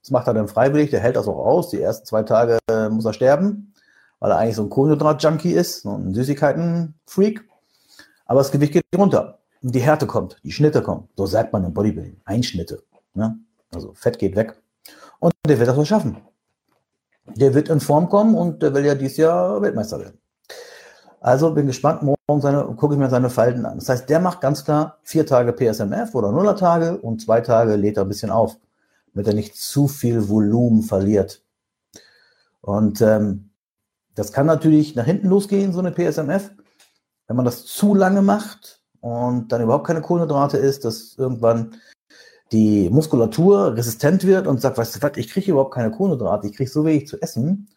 Das 0.00 0.12
macht 0.12 0.28
er 0.28 0.34
dann 0.34 0.46
freiwillig, 0.46 0.90
der 0.90 1.00
hält 1.00 1.16
das 1.16 1.26
auch 1.26 1.44
aus. 1.44 1.70
Die 1.70 1.80
ersten 1.80 2.06
zwei 2.06 2.22
Tage 2.22 2.60
äh, 2.70 2.88
muss 2.88 3.04
er 3.04 3.14
sterben, 3.14 3.74
weil 4.20 4.30
er 4.30 4.38
eigentlich 4.38 4.54
so 4.54 4.62
ein 4.62 4.70
Kohlenhydrat-Junkie 4.70 5.54
ist, 5.54 5.82
so 5.82 5.90
ein 5.90 6.14
Süßigkeiten-Freak. 6.14 7.44
Aber 8.26 8.38
das 8.38 8.52
Gewicht 8.52 8.72
geht 8.74 8.84
runter. 8.96 9.40
Und 9.60 9.74
die 9.74 9.80
Härte 9.80 10.06
kommt, 10.06 10.36
die 10.44 10.52
Schnitte 10.52 10.82
kommen. 10.82 11.08
So 11.16 11.26
sagt 11.26 11.52
man 11.52 11.64
im 11.64 11.74
Bodybuilding. 11.74 12.20
Einschnitte. 12.24 12.84
Ne? 13.14 13.36
Also 13.72 13.92
Fett 13.94 14.20
geht 14.20 14.36
weg. 14.36 14.60
Und 15.24 15.32
der 15.48 15.58
wird 15.58 15.70
das 15.70 15.78
auch 15.78 15.86
schaffen. 15.86 16.18
Der 17.34 17.54
wird 17.54 17.70
in 17.70 17.80
Form 17.80 18.10
kommen 18.10 18.34
und 18.34 18.62
der 18.62 18.74
will 18.74 18.84
ja 18.84 18.94
dieses 18.94 19.16
Jahr 19.16 19.62
Weltmeister 19.62 19.98
werden. 19.98 20.18
Also 21.22 21.50
bin 21.54 21.66
gespannt, 21.66 22.02
morgen 22.02 22.42
seine, 22.42 22.64
gucke 22.76 22.92
ich 22.92 23.00
mir 23.00 23.08
seine 23.08 23.30
Falten 23.30 23.64
an. 23.64 23.78
Das 23.78 23.88
heißt, 23.88 24.10
der 24.10 24.20
macht 24.20 24.42
ganz 24.42 24.66
klar 24.66 24.98
vier 25.02 25.24
Tage 25.24 25.54
PSMF 25.54 26.14
oder 26.14 26.30
Nuller 26.30 26.56
Tage 26.56 26.98
und 26.98 27.22
zwei 27.22 27.40
Tage 27.40 27.76
lädt 27.76 27.96
er 27.96 28.02
ein 28.02 28.08
bisschen 28.08 28.30
auf, 28.30 28.58
damit 29.14 29.26
er 29.26 29.32
nicht 29.32 29.56
zu 29.56 29.88
viel 29.88 30.28
Volumen 30.28 30.82
verliert. 30.82 31.42
Und 32.60 33.00
ähm, 33.00 33.48
das 34.14 34.30
kann 34.30 34.44
natürlich 34.44 34.94
nach 34.94 35.06
hinten 35.06 35.28
losgehen, 35.28 35.72
so 35.72 35.78
eine 35.78 35.92
PSMF. 35.92 36.50
Wenn 37.28 37.36
man 37.36 37.46
das 37.46 37.64
zu 37.64 37.94
lange 37.94 38.20
macht 38.20 38.82
und 39.00 39.50
dann 39.52 39.62
überhaupt 39.62 39.86
keine 39.86 40.02
Kohlenhydrate 40.02 40.58
ist, 40.58 40.84
dass 40.84 41.14
irgendwann 41.16 41.76
die 42.54 42.88
Muskulatur 42.88 43.76
resistent 43.76 44.24
wird 44.24 44.46
und 44.46 44.60
sagt, 44.60 44.78
weißt 44.78 44.96
du 44.96 45.02
was, 45.02 45.16
ich 45.16 45.28
kriege 45.28 45.50
überhaupt 45.50 45.74
keine 45.74 45.90
Kohlenhydrate, 45.90 46.46
ich 46.46 46.56
kriege 46.56 46.70
so 46.70 46.84
wenig 46.84 47.08
zu 47.08 47.20
essen 47.20 47.68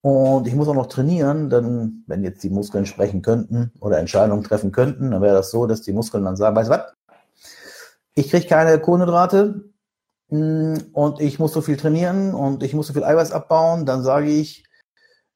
und 0.00 0.48
ich 0.48 0.56
muss 0.56 0.66
auch 0.66 0.74
noch 0.74 0.88
trainieren, 0.88 1.48
dann, 1.48 2.02
wenn 2.08 2.24
jetzt 2.24 2.42
die 2.42 2.50
Muskeln 2.50 2.84
sprechen 2.84 3.22
könnten 3.22 3.70
oder 3.78 3.98
Entscheidungen 3.98 4.42
treffen 4.42 4.72
könnten, 4.72 5.12
dann 5.12 5.22
wäre 5.22 5.36
das 5.36 5.52
so, 5.52 5.66
dass 5.68 5.82
die 5.82 5.92
Muskeln 5.92 6.24
dann 6.24 6.34
sagen, 6.34 6.56
weißt 6.56 6.68
du 6.68 6.74
was, 6.74 6.92
ich 8.14 8.28
kriege 8.28 8.46
keine 8.48 8.80
Kohlenhydrate 8.80 9.70
mm, 10.30 10.74
und 10.92 11.20
ich 11.20 11.38
muss 11.38 11.52
so 11.52 11.60
viel 11.60 11.76
trainieren 11.76 12.34
und 12.34 12.64
ich 12.64 12.74
muss 12.74 12.88
so 12.88 12.94
viel 12.94 13.04
Eiweiß 13.04 13.30
abbauen, 13.30 13.86
dann 13.86 14.02
sage 14.02 14.30
ich, 14.30 14.64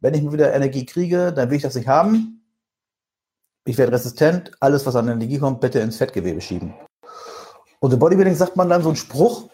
wenn 0.00 0.14
ich 0.14 0.32
wieder 0.32 0.52
Energie 0.52 0.86
kriege, 0.86 1.32
dann 1.32 1.50
will 1.50 1.56
ich 1.56 1.62
das 1.62 1.76
nicht 1.76 1.86
haben. 1.88 2.42
Ich 3.64 3.78
werde 3.78 3.92
resistent, 3.92 4.50
alles, 4.58 4.84
was 4.86 4.96
an 4.96 5.08
Energie 5.08 5.38
kommt, 5.38 5.60
bitte 5.60 5.78
ins 5.78 5.96
Fettgewebe 5.98 6.40
schieben. 6.40 6.74
Und 7.80 7.92
im 7.92 7.98
Bodybuilding 7.98 8.34
sagt 8.34 8.56
man 8.56 8.68
dann 8.68 8.82
so 8.82 8.88
einen 8.88 8.96
Spruch, 8.96 9.48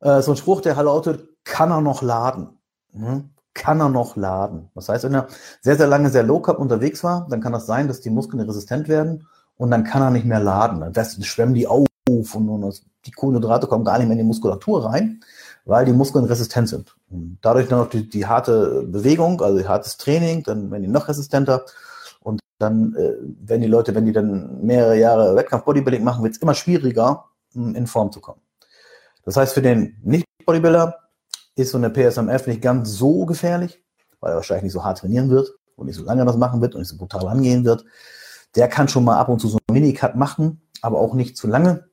äh, 0.00 0.22
so 0.22 0.32
ein 0.32 0.36
Spruch, 0.36 0.60
der 0.60 0.80
lautet, 0.82 1.28
kann 1.44 1.70
er 1.70 1.80
noch 1.80 2.02
laden? 2.02 2.58
Hm? 2.92 3.30
Kann 3.54 3.80
er 3.80 3.88
noch 3.88 4.16
laden? 4.16 4.70
Das 4.74 4.88
heißt, 4.88 5.04
wenn 5.04 5.14
er 5.14 5.28
sehr, 5.60 5.76
sehr 5.76 5.86
lange 5.86 6.10
sehr 6.10 6.22
low 6.22 6.40
carb 6.40 6.58
unterwegs 6.58 7.02
war, 7.02 7.26
dann 7.30 7.40
kann 7.40 7.52
das 7.52 7.66
sein, 7.66 7.88
dass 7.88 8.00
die 8.00 8.10
Muskeln 8.10 8.40
resistent 8.40 8.88
werden 8.88 9.26
und 9.56 9.70
dann 9.70 9.84
kann 9.84 10.02
er 10.02 10.10
nicht 10.10 10.26
mehr 10.26 10.40
laden. 10.40 10.92
Dann 10.92 11.22
schwemmen 11.22 11.54
die 11.54 11.66
auf 11.66 11.86
und, 12.08 12.48
und 12.48 12.82
die 13.06 13.10
Kohlenhydrate 13.12 13.66
kommen 13.66 13.84
gar 13.84 13.98
nicht 13.98 14.08
mehr 14.08 14.16
in 14.16 14.18
die 14.18 14.24
Muskulatur 14.24 14.84
rein, 14.84 15.20
weil 15.64 15.84
die 15.84 15.92
Muskeln 15.92 16.24
resistent 16.24 16.68
sind. 16.68 16.94
Und 17.10 17.38
dadurch 17.40 17.68
dann 17.68 17.80
noch 17.80 17.90
die, 17.90 18.08
die 18.08 18.26
harte 18.26 18.84
Bewegung, 18.86 19.40
also 19.40 19.66
hartes 19.66 19.96
Training, 19.96 20.42
dann 20.42 20.70
werden 20.70 20.82
die 20.82 20.88
noch 20.88 21.08
resistenter. 21.08 21.64
Dann, 22.58 22.94
äh, 22.94 23.14
wenn 23.44 23.60
die 23.60 23.66
Leute, 23.66 23.94
wenn 23.94 24.06
die 24.06 24.12
dann 24.12 24.64
mehrere 24.64 24.98
Jahre 24.98 25.36
Wettkampf-Bodybuilding 25.36 26.02
machen, 26.02 26.22
wird 26.22 26.34
es 26.34 26.42
immer 26.42 26.54
schwieriger, 26.54 27.24
in 27.54 27.86
Form 27.86 28.12
zu 28.12 28.20
kommen. 28.20 28.40
Das 29.24 29.36
heißt, 29.36 29.54
für 29.54 29.62
den 29.62 29.96
Nicht-Bodybuilder 30.02 30.96
ist 31.56 31.70
so 31.70 31.78
eine 31.78 31.90
PSMF 31.90 32.46
nicht 32.46 32.62
ganz 32.62 32.92
so 32.92 33.26
gefährlich, 33.26 33.82
weil 34.20 34.32
er 34.32 34.36
wahrscheinlich 34.36 34.64
nicht 34.64 34.72
so 34.72 34.84
hart 34.84 34.98
trainieren 34.98 35.30
wird 35.30 35.50
und 35.74 35.86
nicht 35.86 35.96
so 35.96 36.04
lange 36.04 36.24
das 36.24 36.36
machen 36.36 36.60
wird 36.60 36.74
und 36.74 36.80
nicht 36.80 36.90
so 36.90 36.96
brutal 36.96 37.26
angehen 37.26 37.64
wird. 37.64 37.84
Der 38.54 38.68
kann 38.68 38.88
schon 38.88 39.04
mal 39.04 39.18
ab 39.18 39.28
und 39.28 39.40
zu 39.40 39.48
so 39.48 39.58
einen 39.66 39.80
Minicut 39.80 40.16
machen, 40.16 40.60
aber 40.82 40.98
auch 40.98 41.14
nicht 41.14 41.36
zu 41.36 41.46
lange. 41.46 41.88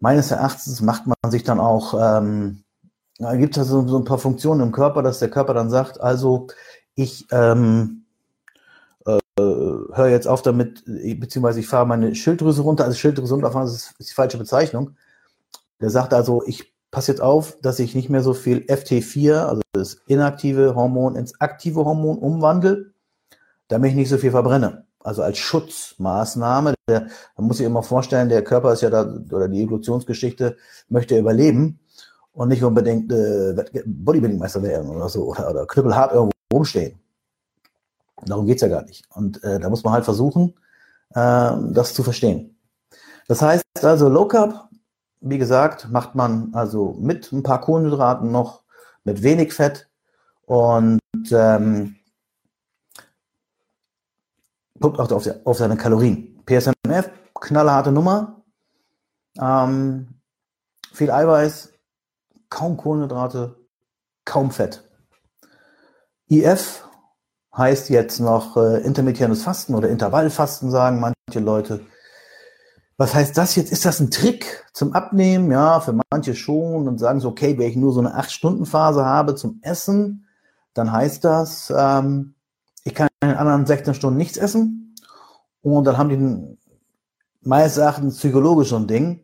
Meines 0.00 0.30
Erachtens 0.30 0.82
macht 0.82 1.06
man 1.06 1.16
sich 1.30 1.44
dann 1.44 1.60
auch, 1.60 1.94
ähm, 1.94 2.64
da 3.18 3.36
gibt 3.36 3.56
es 3.56 3.68
so, 3.68 3.86
so 3.86 3.96
ein 3.96 4.04
paar 4.04 4.18
Funktionen 4.18 4.60
im 4.60 4.72
Körper, 4.72 5.02
dass 5.02 5.20
der 5.20 5.30
Körper 5.30 5.54
dann 5.54 5.70
sagt, 5.70 6.00
also 6.00 6.48
ich 6.94 7.26
ähm, 7.30 8.02
äh, 8.02 8.03
höre 9.38 10.08
jetzt 10.08 10.28
auf 10.28 10.42
damit, 10.42 10.84
beziehungsweise 10.84 11.60
ich 11.60 11.66
fahre 11.66 11.86
meine 11.86 12.14
Schilddrüse 12.14 12.62
runter, 12.62 12.84
also 12.84 12.96
Schilddrüse 12.96 13.34
runterfahren, 13.34 13.66
das 13.66 13.92
ist 13.98 14.10
die 14.10 14.14
falsche 14.14 14.38
Bezeichnung. 14.38 14.96
Der 15.80 15.90
sagt 15.90 16.14
also, 16.14 16.42
ich 16.46 16.72
passe 16.90 17.12
jetzt 17.12 17.20
auf, 17.20 17.58
dass 17.60 17.80
ich 17.80 17.94
nicht 17.94 18.08
mehr 18.08 18.22
so 18.22 18.34
viel 18.34 18.58
FT4, 18.58 19.46
also 19.46 19.62
das 19.72 19.98
inaktive 20.06 20.74
Hormon, 20.76 21.16
ins 21.16 21.40
aktive 21.40 21.84
Hormon 21.84 22.18
umwandle, 22.18 22.92
damit 23.68 23.90
ich 23.90 23.96
nicht 23.96 24.08
so 24.08 24.18
viel 24.18 24.30
verbrenne. 24.30 24.86
Also 25.00 25.22
als 25.22 25.38
Schutzmaßnahme. 25.38 26.74
Der, 26.88 27.08
man 27.36 27.46
muss 27.46 27.58
sich 27.58 27.66
immer 27.66 27.82
vorstellen, 27.82 28.28
der 28.28 28.42
Körper 28.42 28.72
ist 28.72 28.82
ja 28.82 28.90
da, 28.90 29.02
oder 29.30 29.48
die 29.48 29.62
Evolutionsgeschichte 29.62 30.56
möchte 30.88 31.18
überleben 31.18 31.80
und 32.32 32.48
nicht 32.48 32.62
unbedingt 32.62 33.12
äh, 33.12 33.54
Bodybuilding-Meister 33.84 34.62
werden 34.62 34.88
oder 34.88 35.08
so 35.08 35.24
oder, 35.24 35.50
oder 35.50 35.66
knüppelhart 35.66 36.12
irgendwo 36.12 36.32
rumstehen. 36.52 36.98
Darum 38.26 38.46
geht's 38.46 38.62
ja 38.62 38.68
gar 38.68 38.82
nicht. 38.84 39.04
Und 39.10 39.42
äh, 39.44 39.58
da 39.58 39.68
muss 39.70 39.84
man 39.84 39.92
halt 39.92 40.04
versuchen, 40.04 40.54
äh, 41.10 41.52
das 41.72 41.94
zu 41.94 42.02
verstehen. 42.02 42.56
Das 43.28 43.42
heißt 43.42 43.64
also, 43.82 44.08
Low 44.08 44.26
Carb 44.26 44.68
wie 45.24 45.38
gesagt, 45.38 45.90
macht 45.90 46.14
man 46.14 46.54
also 46.54 46.96
mit 47.00 47.32
ein 47.32 47.42
paar 47.42 47.60
Kohlenhydraten 47.60 48.30
noch, 48.30 48.62
mit 49.04 49.22
wenig 49.22 49.54
Fett 49.54 49.88
und 50.42 51.00
ähm, 51.30 51.96
guckt 54.78 55.00
auch 55.00 55.10
auf, 55.10 55.26
auf, 55.44 55.56
seine 55.56 55.78
Kalorien. 55.78 56.42
PSMF, 56.44 57.10
knallharte 57.40 57.90
Nummer, 57.90 58.42
ähm, 59.40 60.20
viel 60.92 61.10
Eiweiß, 61.10 61.72
kaum 62.50 62.76
Kohlenhydrate, 62.76 63.56
kaum 64.26 64.50
Fett. 64.50 64.86
IF 66.28 66.86
heißt 67.56 67.90
jetzt 67.90 68.20
noch 68.20 68.56
äh, 68.56 68.80
intermittierendes 68.82 69.42
Fasten 69.42 69.74
oder 69.74 69.88
Intervallfasten, 69.88 70.70
sagen 70.70 71.00
manche 71.00 71.40
Leute. 71.40 71.80
Was 72.96 73.14
heißt 73.14 73.36
das 73.36 73.56
jetzt? 73.56 73.72
Ist 73.72 73.84
das 73.84 74.00
ein 74.00 74.10
Trick 74.10 74.64
zum 74.72 74.92
Abnehmen? 74.92 75.50
Ja, 75.50 75.80
für 75.80 75.98
manche 76.10 76.34
schon 76.34 76.86
und 76.86 76.98
sagen 76.98 77.20
so, 77.20 77.28
okay, 77.28 77.58
wenn 77.58 77.68
ich 77.68 77.76
nur 77.76 77.92
so 77.92 78.00
eine 78.00 78.16
8-Stunden-Phase 78.16 79.04
habe 79.04 79.34
zum 79.34 79.58
Essen, 79.62 80.26
dann 80.74 80.92
heißt 80.92 81.24
das, 81.24 81.72
ähm, 81.76 82.34
ich 82.84 82.94
kann 82.94 83.08
in 83.20 83.30
den 83.30 83.38
anderen 83.38 83.66
16 83.66 83.94
Stunden 83.94 84.16
nichts 84.16 84.36
essen. 84.36 84.94
Und 85.62 85.84
dann 85.84 85.96
haben 85.96 86.08
die 86.10 86.58
meines 87.40 87.76
Erachtens 87.76 88.18
psychologisch 88.18 88.68
so 88.68 88.76
ein 88.76 88.86
Ding. 88.86 89.20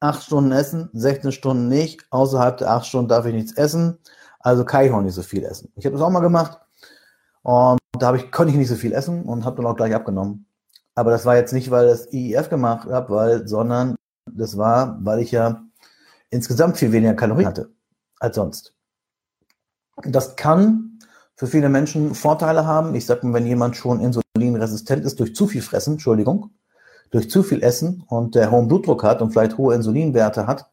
8 0.00 0.22
Stunden 0.22 0.52
essen, 0.52 0.90
16 0.92 1.32
Stunden 1.32 1.68
nicht. 1.68 2.06
Außerhalb 2.10 2.58
der 2.58 2.70
8 2.70 2.86
Stunden 2.86 3.08
darf 3.08 3.26
ich 3.26 3.34
nichts 3.34 3.52
essen. 3.52 3.98
Also 4.40 4.64
kann 4.64 4.84
ich 4.84 4.92
auch 4.92 5.00
nicht 5.00 5.14
so 5.14 5.22
viel 5.22 5.44
essen. 5.44 5.72
Ich 5.76 5.86
habe 5.86 5.96
das 5.96 6.02
auch 6.02 6.10
mal 6.10 6.20
gemacht. 6.20 6.60
Und 7.42 7.78
da 7.92 8.14
ich, 8.14 8.30
konnte 8.30 8.52
ich 8.52 8.58
nicht 8.58 8.68
so 8.68 8.74
viel 8.74 8.92
essen 8.92 9.24
und 9.24 9.44
habe 9.44 9.56
dann 9.56 9.66
auch 9.66 9.76
gleich 9.76 9.94
abgenommen. 9.94 10.46
Aber 10.94 11.10
das 11.10 11.24
war 11.24 11.36
jetzt 11.36 11.52
nicht, 11.52 11.70
weil 11.70 11.86
das 11.86 12.12
IIF 12.12 12.48
gemacht 12.48 12.88
habe, 12.88 13.14
weil, 13.14 13.48
sondern 13.48 13.94
das 14.26 14.56
war, 14.58 14.98
weil 15.02 15.20
ich 15.20 15.30
ja 15.30 15.62
insgesamt 16.30 16.76
viel 16.76 16.92
weniger 16.92 17.14
Kalorien 17.14 17.48
hatte 17.48 17.70
als 18.18 18.36
sonst. 18.36 18.74
Das 20.02 20.36
kann 20.36 20.98
für 21.36 21.46
viele 21.46 21.68
Menschen 21.68 22.14
Vorteile 22.14 22.66
haben. 22.66 22.94
Ich 22.94 23.06
sage 23.06 23.26
mal, 23.26 23.34
wenn 23.34 23.46
jemand 23.46 23.76
schon 23.76 24.00
insulinresistent 24.00 25.04
ist 25.04 25.20
durch 25.20 25.34
zu 25.34 25.46
viel 25.46 25.62
Fressen, 25.62 25.94
Entschuldigung, 25.94 26.50
durch 27.10 27.30
zu 27.30 27.42
viel 27.42 27.62
Essen 27.62 28.04
und 28.08 28.34
der 28.34 28.50
hohen 28.50 28.68
Blutdruck 28.68 29.04
hat 29.04 29.22
und 29.22 29.30
vielleicht 29.30 29.56
hohe 29.56 29.74
Insulinwerte 29.74 30.46
hat 30.46 30.70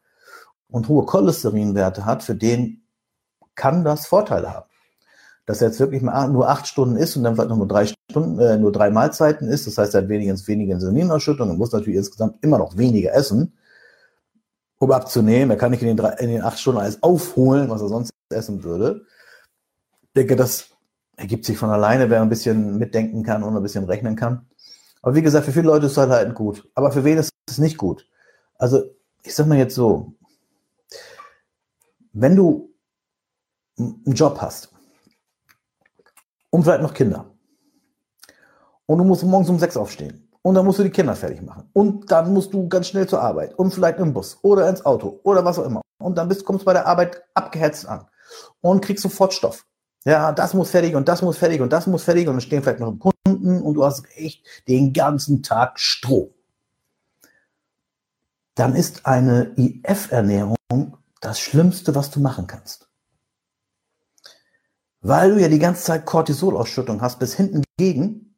und 0.68 0.88
hohe 0.88 1.06
Cholesterinwerte 1.06 2.04
hat, 2.04 2.22
für 2.22 2.34
den 2.34 2.82
kann 3.54 3.84
das 3.84 4.06
Vorteile 4.06 4.52
haben 4.52 4.66
dass 5.46 5.62
er 5.62 5.68
jetzt 5.68 5.78
wirklich 5.78 6.02
nur 6.02 6.48
acht 6.48 6.66
Stunden 6.66 6.96
ist 6.96 7.16
und 7.16 7.22
dann 7.22 7.36
vielleicht 7.36 7.50
noch 7.50 7.56
nur 7.56 7.68
drei 7.68 7.86
Stunden, 7.86 8.38
äh, 8.40 8.58
nur 8.58 8.72
drei 8.72 8.90
Mahlzeiten 8.90 9.48
ist. 9.48 9.66
Das 9.66 9.78
heißt, 9.78 9.94
er 9.94 10.02
hat 10.02 10.08
weniger, 10.08 10.34
weniger 10.46 10.74
Insulinausschüttung 10.74 11.48
und 11.48 11.56
muss 11.56 11.72
natürlich 11.72 11.96
insgesamt 11.98 12.42
immer 12.42 12.58
noch 12.58 12.76
weniger 12.76 13.14
essen, 13.14 13.52
um 14.78 14.90
abzunehmen. 14.90 15.50
Er 15.50 15.56
kann 15.56 15.70
nicht 15.70 15.82
in 15.82 15.88
den, 15.88 15.96
drei, 15.96 16.10
in 16.14 16.30
den 16.30 16.42
acht 16.42 16.58
Stunden 16.58 16.80
alles 16.80 17.02
aufholen, 17.02 17.70
was 17.70 17.80
er 17.80 17.88
sonst 17.88 18.12
essen 18.30 18.64
würde. 18.64 19.02
Ich 20.02 20.12
denke, 20.16 20.34
das 20.34 20.70
ergibt 21.16 21.44
sich 21.44 21.56
von 21.56 21.70
alleine, 21.70 22.10
wer 22.10 22.22
ein 22.22 22.28
bisschen 22.28 22.76
mitdenken 22.76 23.22
kann 23.22 23.44
und 23.44 23.56
ein 23.56 23.62
bisschen 23.62 23.84
rechnen 23.84 24.16
kann. 24.16 24.46
Aber 25.00 25.14
wie 25.14 25.22
gesagt, 25.22 25.44
für 25.44 25.52
viele 25.52 25.66
Leute 25.66 25.86
ist 25.86 25.92
es 25.92 25.98
halt 25.98 26.34
gut. 26.34 26.68
Aber 26.74 26.90
für 26.90 27.04
wen 27.04 27.18
ist 27.18 27.30
es 27.48 27.58
nicht 27.58 27.78
gut? 27.78 28.08
Also, 28.58 28.82
ich 29.22 29.34
sag 29.34 29.46
mal 29.46 29.58
jetzt 29.58 29.76
so, 29.76 30.12
wenn 32.12 32.34
du 32.34 32.74
einen 33.78 34.14
Job 34.14 34.38
hast 34.40 34.75
und 36.56 36.62
vielleicht 36.62 36.80
noch 36.80 36.94
Kinder. 36.94 37.26
Und 38.86 38.96
du 38.96 39.04
musst 39.04 39.22
morgens 39.22 39.50
um 39.50 39.58
sechs 39.58 39.76
aufstehen. 39.76 40.26
Und 40.40 40.54
dann 40.54 40.64
musst 40.64 40.78
du 40.78 40.84
die 40.84 40.90
Kinder 40.90 41.14
fertig 41.14 41.42
machen. 41.42 41.68
Und 41.74 42.10
dann 42.10 42.32
musst 42.32 42.54
du 42.54 42.66
ganz 42.66 42.88
schnell 42.88 43.06
zur 43.06 43.20
Arbeit. 43.20 43.52
Und 43.58 43.74
vielleicht 43.74 43.98
im 43.98 44.14
Bus 44.14 44.38
oder 44.40 44.66
ins 44.66 44.82
Auto 44.86 45.20
oder 45.22 45.44
was 45.44 45.58
auch 45.58 45.66
immer. 45.66 45.82
Und 45.98 46.16
dann 46.16 46.28
bist, 46.28 46.46
kommst 46.46 46.62
du 46.62 46.64
bei 46.64 46.72
der 46.72 46.86
Arbeit 46.86 47.22
abgehetzt 47.34 47.86
an. 47.86 48.06
Und 48.62 48.82
kriegst 48.82 49.02
sofort 49.02 49.34
Stoff. 49.34 49.66
Ja, 50.06 50.32
das 50.32 50.54
muss 50.54 50.70
fertig 50.70 50.94
und 50.94 51.06
das 51.08 51.20
muss 51.20 51.36
fertig 51.36 51.60
und 51.60 51.70
das 51.74 51.86
muss 51.86 52.04
fertig. 52.04 52.26
Und 52.26 52.36
dann 52.36 52.40
stehen 52.40 52.62
vielleicht 52.62 52.80
noch 52.80 52.96
Kunden 52.98 53.60
und 53.60 53.74
du 53.74 53.84
hast 53.84 54.06
echt 54.14 54.46
den 54.66 54.94
ganzen 54.94 55.42
Tag 55.42 55.78
Stroh. 55.78 56.32
dann 58.54 58.74
ist 58.74 59.04
eine 59.04 59.52
IF-Ernährung 59.56 60.56
das 61.20 61.38
Schlimmste, 61.38 61.94
was 61.94 62.10
du 62.10 62.20
machen 62.20 62.46
kannst. 62.46 62.85
Weil 65.06 65.34
du 65.34 65.40
ja 65.40 65.46
die 65.46 65.60
ganze 65.60 65.84
Zeit 65.84 66.04
Cortisolausschüttung 66.04 67.00
hast, 67.00 67.20
bis 67.20 67.32
hinten 67.32 67.62
gegen, 67.76 68.34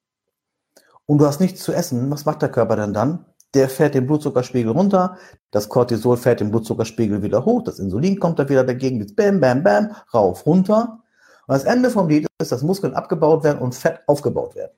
und 1.06 1.16
du 1.16 1.24
hast 1.24 1.40
nichts 1.40 1.62
zu 1.62 1.72
essen, 1.72 2.10
was 2.10 2.26
macht 2.26 2.42
der 2.42 2.50
Körper 2.50 2.76
denn 2.76 2.92
dann? 2.92 3.24
Der 3.54 3.70
fährt 3.70 3.94
den 3.94 4.06
Blutzuckerspiegel 4.06 4.72
runter, 4.72 5.16
das 5.50 5.70
Cortisol 5.70 6.18
fährt 6.18 6.40
den 6.40 6.50
Blutzuckerspiegel 6.50 7.22
wieder 7.22 7.46
hoch, 7.46 7.62
das 7.62 7.78
Insulin 7.78 8.20
kommt 8.20 8.38
da 8.38 8.46
wieder 8.50 8.64
dagegen, 8.64 9.00
jetzt 9.00 9.16
bam, 9.16 9.40
bam, 9.40 9.62
bam, 9.62 9.96
rauf, 10.12 10.44
runter. 10.44 11.02
Und 11.46 11.54
das 11.54 11.64
Ende 11.64 11.88
vom 11.88 12.06
Lied 12.06 12.26
ist, 12.38 12.52
dass 12.52 12.62
Muskeln 12.62 12.92
abgebaut 12.92 13.44
werden 13.44 13.60
und 13.60 13.74
Fett 13.74 14.00
aufgebaut 14.06 14.54
werden. 14.54 14.72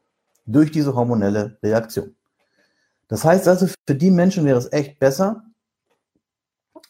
Durch 0.46 0.70
diese 0.70 0.94
hormonelle 0.94 1.58
Reaktion. 1.60 2.14
Das 3.08 3.24
heißt 3.24 3.48
also, 3.48 3.66
für 3.66 3.96
die 3.96 4.12
Menschen 4.12 4.44
wäre 4.44 4.58
es 4.58 4.72
echt 4.72 5.00
besser, 5.00 5.42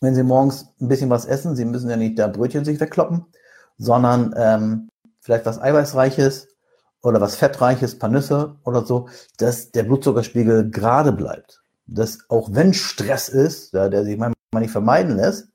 wenn 0.03 0.15
sie 0.15 0.25
morgens 0.25 0.75
ein 0.79 0.89
bisschen 0.89 1.09
was 1.09 1.25
essen. 1.25 1.57
Sie 1.57 1.65
müssen 1.65 1.89
ja 1.89 1.97
nicht 1.97 2.19
da 2.19 2.29
Brötchen 2.29 2.67
sich 2.67 2.79
wegkloppen, 2.79 3.25
sondern 3.81 4.35
ähm, 4.37 4.89
vielleicht 5.21 5.47
was 5.47 5.61
Eiweißreiches 5.61 6.49
oder 7.03 7.21
was 7.21 7.35
Fettreiches, 7.35 7.99
paar 7.99 8.11
Nüsse 8.11 8.57
oder 8.65 8.85
so, 8.85 9.09
dass 9.39 9.73
der 9.73 9.85
Blutzuckerspiegel 9.85 10.71
gerade 10.71 11.13
bleibt. 11.13 11.63
Dass 11.87 12.19
auch 12.29 12.51
wenn 12.53 12.75
Stress 12.75 13.31
ist, 13.31 13.73
ja, 13.73 13.89
der 13.89 14.05
sich 14.05 14.19
manchmal 14.19 14.63
nicht 14.63 14.71
vermeiden 14.71 15.17
lässt, 15.17 15.49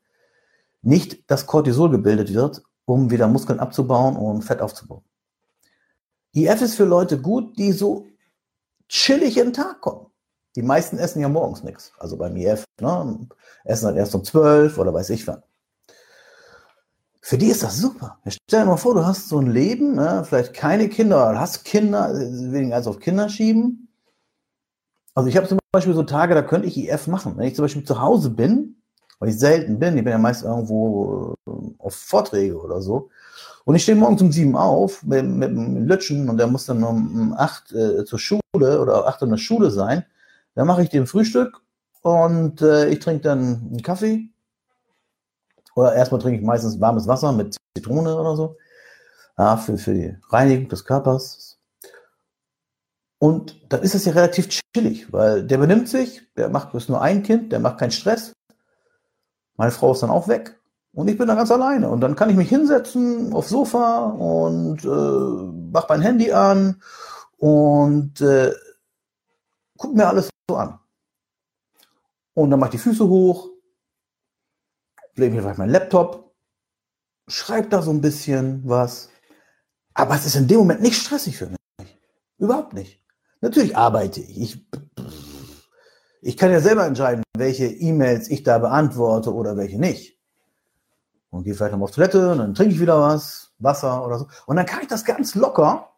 nicht 0.82 1.30
das 1.30 1.46
Cortisol 1.46 1.92
gebildet 1.92 2.34
wird, 2.34 2.64
um 2.86 3.12
wieder 3.12 3.28
Muskeln 3.28 3.60
abzubauen 3.60 4.18
und 4.18 4.42
Fett 4.42 4.62
aufzubauen. 4.62 5.04
IF 6.34 6.62
ist 6.62 6.76
für 6.76 6.86
Leute 6.86 7.22
gut, 7.22 7.58
die 7.60 7.72
so 7.72 8.08
chillig 8.90 9.38
in 9.38 9.46
den 9.46 9.54
Tag 9.54 9.82
kommen. 9.82 10.08
Die 10.56 10.64
meisten 10.64 10.98
essen 10.98 11.22
ja 11.22 11.30
morgens 11.30 11.64
nichts. 11.64 11.94
Also 12.00 12.18
beim 12.18 12.36
IF, 12.36 12.64
ne? 12.82 13.28
essen 13.64 13.86
dann 13.86 13.98
erst 13.98 14.16
um 14.16 14.24
12 14.24 14.78
oder 14.80 14.94
weiß 14.94 15.12
ich 15.12 15.28
wann. 15.28 15.44
Für 17.28 17.40
die 17.40 17.48
ist 17.48 17.64
das 17.64 17.80
super. 17.80 18.20
Stell 18.28 18.60
dir 18.62 18.66
mal 18.68 18.78
vor, 18.78 18.94
du 18.94 19.04
hast 19.04 19.30
so 19.30 19.40
ein 19.40 19.48
Leben, 19.48 19.96
ne? 19.96 20.24
vielleicht 20.30 20.54
keine 20.54 20.90
Kinder 20.90 21.28
oder 21.28 21.40
hast 21.40 21.66
Kinder, 21.66 22.14
weniger 22.14 22.76
als 22.76 22.86
auf 22.86 23.00
Kinder 23.00 23.30
schieben. 23.30 23.88
Also 25.16 25.28
ich 25.28 25.36
habe 25.36 25.48
zum 25.48 25.58
Beispiel 25.72 25.96
so 25.96 26.04
Tage, 26.04 26.36
da 26.36 26.44
könnte 26.44 26.68
ich 26.68 26.78
IF 26.78 27.08
machen. 27.08 27.36
Wenn 27.36 27.48
ich 27.48 27.56
zum 27.56 27.64
Beispiel 27.64 27.84
zu 27.84 28.00
Hause 28.00 28.30
bin, 28.30 28.76
weil 29.18 29.30
ich 29.30 29.40
selten 29.40 29.80
bin, 29.80 29.98
ich 29.98 30.04
bin 30.04 30.12
ja 30.12 30.20
meist 30.20 30.44
irgendwo 30.44 31.34
äh, 31.48 31.52
auf 31.80 31.96
Vorträge 31.96 32.62
oder 32.62 32.80
so, 32.84 33.10
und 33.64 33.74
ich 33.74 33.82
stehe 33.82 33.98
morgens 33.98 34.22
um 34.22 34.32
sieben 34.32 34.56
auf 34.56 35.02
mit, 35.02 35.26
mit 35.26 35.50
dem 35.50 35.88
Lütschen 35.88 36.30
und 36.30 36.38
der 36.38 36.46
muss 36.46 36.68
dann 36.68 36.84
um 36.84 37.34
acht 37.36 37.72
äh, 37.72 38.06
zur 38.06 38.20
Schule 38.20 38.44
oder 38.54 39.08
acht 39.08 39.24
in 39.24 39.32
der 39.32 39.38
Schule 39.38 39.72
sein, 39.72 40.06
dann 40.54 40.68
mache 40.68 40.84
ich 40.84 40.90
dem 40.90 41.08
Frühstück 41.08 41.60
und 42.04 42.62
äh, 42.62 42.88
ich 42.90 43.00
trinke 43.00 43.24
dann 43.24 43.40
einen 43.72 43.82
Kaffee. 43.82 44.30
Oder 45.76 45.94
erstmal 45.94 46.22
trinke 46.22 46.40
ich 46.40 46.46
meistens 46.46 46.80
warmes 46.80 47.08
Wasser 47.08 47.32
mit 47.32 47.56
Zitrone 47.78 48.16
oder 48.18 48.36
so. 48.36 48.58
Ja, 49.38 49.58
für, 49.58 49.78
für 49.78 49.94
die 49.94 50.18
Reinigung 50.30 50.70
des 50.70 50.86
Körpers. 50.86 51.60
Und 53.20 53.72
dann 53.72 53.82
ist 53.82 53.96
es 53.96 54.06
ja 54.06 54.14
relativ 54.14 54.50
chillig, 54.50 55.12
weil 55.12 55.44
der 55.44 55.58
benimmt 55.58 55.90
sich, 55.90 56.22
der 56.36 56.50
macht 56.50 56.72
bloß 56.72 56.90
nur 56.90 57.02
ein 57.02 57.24
Kind, 57.24 57.52
der 57.52 57.60
macht 57.60 57.80
keinen 57.80 57.92
Stress. 57.92 58.34
Meine 59.58 59.72
Frau 59.72 59.92
ist 59.92 60.04
dann 60.04 60.10
auch 60.10 60.28
weg 60.28 60.60
und 60.94 61.10
ich 61.10 61.18
bin 61.18 61.28
da 61.28 61.36
ganz 61.36 61.52
alleine. 61.52 61.90
Und 61.90 62.02
dann 62.02 62.16
kann 62.16 62.30
ich 62.30 62.36
mich 62.36 62.50
hinsetzen 62.50 63.34
aufs 63.34 63.50
Sofa 63.50 64.06
und 64.06 64.84
äh, 64.86 65.70
mach 65.72 65.90
mein 65.90 66.02
Handy 66.02 66.32
an 66.32 66.82
und 67.38 68.22
äh, 68.22 68.54
guck 69.78 69.96
mir 69.96 70.08
alles 70.08 70.30
so 70.50 70.56
an. 70.56 70.80
Und 72.34 72.50
dann 72.50 72.60
mach 72.60 72.68
ich 72.68 72.72
die 72.72 72.78
Füße 72.78 73.08
hoch, 73.08 73.50
lege 75.16 75.34
mir 75.34 75.42
vielleicht 75.42 75.58
meinen 75.58 75.72
Laptop, 75.72 76.36
schreibe 77.28 77.70
da 77.70 77.82
so 77.82 77.92
ein 77.92 78.02
bisschen 78.02 78.62
was. 78.66 79.10
Aber 79.94 80.16
es 80.16 80.26
ist 80.26 80.36
in 80.36 80.48
dem 80.48 80.58
Moment 80.60 80.82
nicht 80.82 80.98
stressig 80.98 81.38
für 81.38 81.48
mich. 81.48 81.58
Überhaupt 82.38 82.74
nicht. 82.74 83.02
Natürlich 83.42 83.78
arbeite 83.78 84.20
ich. 84.22 84.42
Ich, 84.42 84.68
ich 86.22 86.38
kann 86.38 86.52
ja 86.52 86.60
selber 86.60 86.86
entscheiden, 86.86 87.24
welche 87.38 87.68
E-Mails 87.68 88.30
ich 88.30 88.44
da 88.44 88.58
beantworte 88.58 89.34
oder 89.34 89.58
welche 89.58 89.80
nicht. 89.80 90.20
Und 91.30 91.44
gehe 91.44 91.54
vielleicht 91.54 91.74
noch 91.74 91.82
auf 91.82 91.92
Toilette 91.92 92.32
und 92.32 92.38
dann 92.40 92.54
trinke 92.54 92.74
ich 92.74 92.82
wieder 92.82 93.00
was, 93.00 93.54
Wasser 93.60 94.06
oder 94.06 94.20
so. 94.20 94.28
Und 94.46 94.56
dann 94.56 94.66
kann 94.66 94.82
ich 94.82 94.88
das 94.88 95.06
ganz 95.06 95.36
locker 95.36 95.92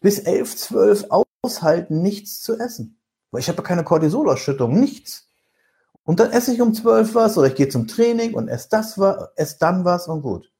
bis 0.00 0.18
elf, 0.20 0.56
zwölf 0.56 1.06
aushalten, 1.42 2.02
nichts 2.02 2.40
zu 2.40 2.58
essen. 2.58 2.98
Weil 3.30 3.40
ich 3.40 3.48
habe 3.48 3.62
keine 3.62 3.84
Cortisolausschüttung, 3.84 4.78
nichts. 4.78 5.28
Und 6.04 6.20
dann 6.20 6.32
esse 6.32 6.52
ich 6.52 6.60
um 6.60 6.74
zwölf 6.74 7.14
was 7.14 7.38
oder 7.38 7.48
ich 7.48 7.54
gehe 7.54 7.68
zum 7.68 7.88
Training 7.88 8.34
und 8.34 8.48
esse 8.48 8.68
das 8.70 8.98
was, 8.98 9.28
esse 9.36 9.56
dann 9.58 9.84
was 9.84 10.06
und 10.06 10.22
gut. 10.22 10.50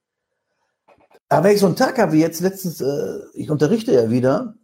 Aber 1.29 1.45
wenn 1.45 1.55
ich 1.55 1.61
so 1.61 1.67
einen 1.67 1.77
Tag 1.77 1.99
habe 1.99 2.13
wie 2.13 2.21
jetzt 2.21 2.41
letztens, 2.41 2.81
äh, 2.81 3.19
ich 3.35 3.51
unterrichte 3.51 3.93
ja 3.93 4.11
wieder, 4.11 4.55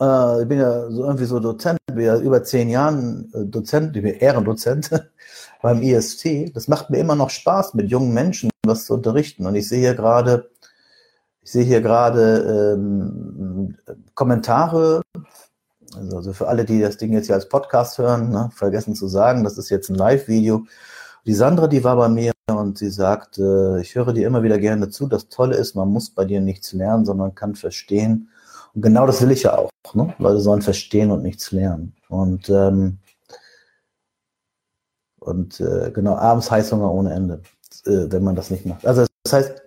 äh, 0.00 0.42
ich 0.42 0.48
bin 0.48 0.58
ja 0.58 0.90
so 0.90 1.04
irgendwie 1.04 1.24
so 1.24 1.38
Dozent, 1.38 1.78
bin 1.92 2.04
ja 2.04 2.18
über 2.18 2.42
zehn 2.42 2.70
Jahren 2.70 3.30
äh, 3.34 3.44
Dozent, 3.44 3.96
ich 3.96 4.02
bin 4.02 4.14
Ehrendozent 4.14 4.90
beim 5.62 5.82
IST. 5.82 6.54
Das 6.54 6.68
macht 6.68 6.90
mir 6.90 6.98
immer 6.98 7.16
noch 7.16 7.30
Spaß, 7.30 7.74
mit 7.74 7.90
jungen 7.90 8.14
Menschen 8.14 8.50
was 8.66 8.86
zu 8.86 8.94
unterrichten. 8.94 9.46
Und 9.46 9.54
ich 9.54 9.68
sehe 9.68 9.80
hier 9.80 9.94
gerade, 9.94 10.50
ich 11.42 11.52
sehe 11.52 11.64
hier 11.64 11.80
gerade 11.80 12.76
ähm, 12.76 13.76
Kommentare 14.14 15.02
also, 15.96 16.16
also 16.16 16.32
für 16.32 16.48
alle, 16.48 16.64
die 16.64 16.80
das 16.80 16.96
Ding 16.96 17.12
jetzt 17.12 17.26
hier 17.26 17.34
als 17.34 17.48
Podcast 17.48 17.98
hören, 17.98 18.30
ne, 18.30 18.50
vergessen 18.54 18.94
zu 18.94 19.08
sagen, 19.08 19.44
das 19.44 19.58
ist 19.58 19.70
jetzt 19.70 19.88
ein 19.88 19.96
Live-Video. 19.96 20.66
Die 21.26 21.34
Sandra, 21.34 21.66
die 21.66 21.84
war 21.84 21.96
bei 21.96 22.08
mir 22.08 22.32
und 22.50 22.78
sie 22.78 22.90
sagt, 22.90 23.38
äh, 23.38 23.80
ich 23.80 23.94
höre 23.94 24.12
dir 24.12 24.26
immer 24.26 24.42
wieder 24.42 24.58
gerne 24.58 24.88
zu. 24.88 25.06
Das 25.06 25.28
Tolle 25.28 25.56
ist, 25.56 25.74
man 25.74 25.88
muss 25.88 26.10
bei 26.10 26.24
dir 26.24 26.40
nichts 26.40 26.72
lernen, 26.72 27.04
sondern 27.04 27.34
kann 27.34 27.54
verstehen. 27.54 28.30
Und 28.74 28.82
genau 28.82 29.06
das 29.06 29.20
will 29.20 29.30
ich 29.30 29.42
ja 29.42 29.56
auch. 29.58 29.70
Ne? 29.94 30.14
Leute 30.18 30.40
sollen 30.40 30.62
verstehen 30.62 31.10
und 31.10 31.22
nichts 31.22 31.50
lernen. 31.50 31.94
Und, 32.08 32.48
ähm, 32.48 32.98
und 35.18 35.60
äh, 35.60 35.90
genau, 35.92 36.16
abends 36.16 36.50
Heißhunger 36.50 36.90
ohne 36.90 37.12
Ende, 37.12 37.42
äh, 37.84 38.06
wenn 38.10 38.22
man 38.22 38.36
das 38.36 38.50
nicht 38.50 38.64
macht. 38.64 38.86
Also 38.86 39.06
das 39.24 39.32
heißt, 39.32 39.62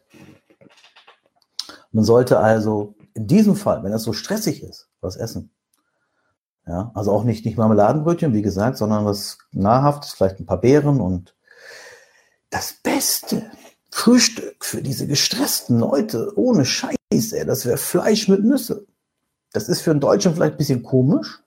man 1.91 2.03
sollte 2.03 2.39
also 2.39 2.95
in 3.13 3.27
diesem 3.27 3.55
Fall, 3.55 3.83
wenn 3.83 3.93
es 3.93 4.03
so 4.03 4.13
stressig 4.13 4.63
ist, 4.63 4.89
was 5.01 5.15
essen. 5.15 5.51
Ja, 6.65 6.91
also 6.93 7.11
auch 7.11 7.25
nicht, 7.25 7.45
nicht 7.45 7.57
Marmeladenbrötchen, 7.57 8.33
wie 8.33 8.41
gesagt, 8.41 8.77
sondern 8.77 9.05
was 9.05 9.37
nahrhaftes, 9.51 10.13
vielleicht 10.13 10.39
ein 10.39 10.45
paar 10.45 10.61
Beeren 10.61 11.01
und 11.01 11.35
das 12.49 12.73
beste 12.81 13.51
Frühstück 13.91 14.63
für 14.63 14.81
diese 14.81 15.05
gestressten 15.05 15.79
Leute 15.79 16.31
ohne 16.35 16.63
Scheiße, 16.65 17.45
das 17.45 17.65
wäre 17.65 17.77
Fleisch 17.77 18.27
mit 18.29 18.43
Nüsse. 18.43 18.85
Das 19.51 19.67
ist 19.67 19.81
für 19.81 19.91
einen 19.91 19.99
Deutschen 19.99 20.33
vielleicht 20.33 20.55
ein 20.55 20.57
bisschen 20.57 20.83
komisch, 20.83 21.43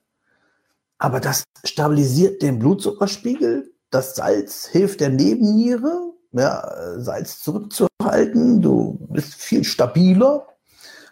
aber 0.99 1.19
das 1.19 1.43
stabilisiert 1.63 2.41
den 2.41 2.59
Blutzuckerspiegel. 2.59 3.71
Das 3.89 4.15
Salz 4.15 4.67
hilft 4.67 4.99
der 4.99 5.09
Nebenniere, 5.09 6.13
ja, 6.31 6.99
Salz 6.99 7.41
zurückzuhalten. 7.41 8.61
Du 8.61 8.97
bist 9.09 9.33
viel 9.33 9.63
stabiler 9.63 10.45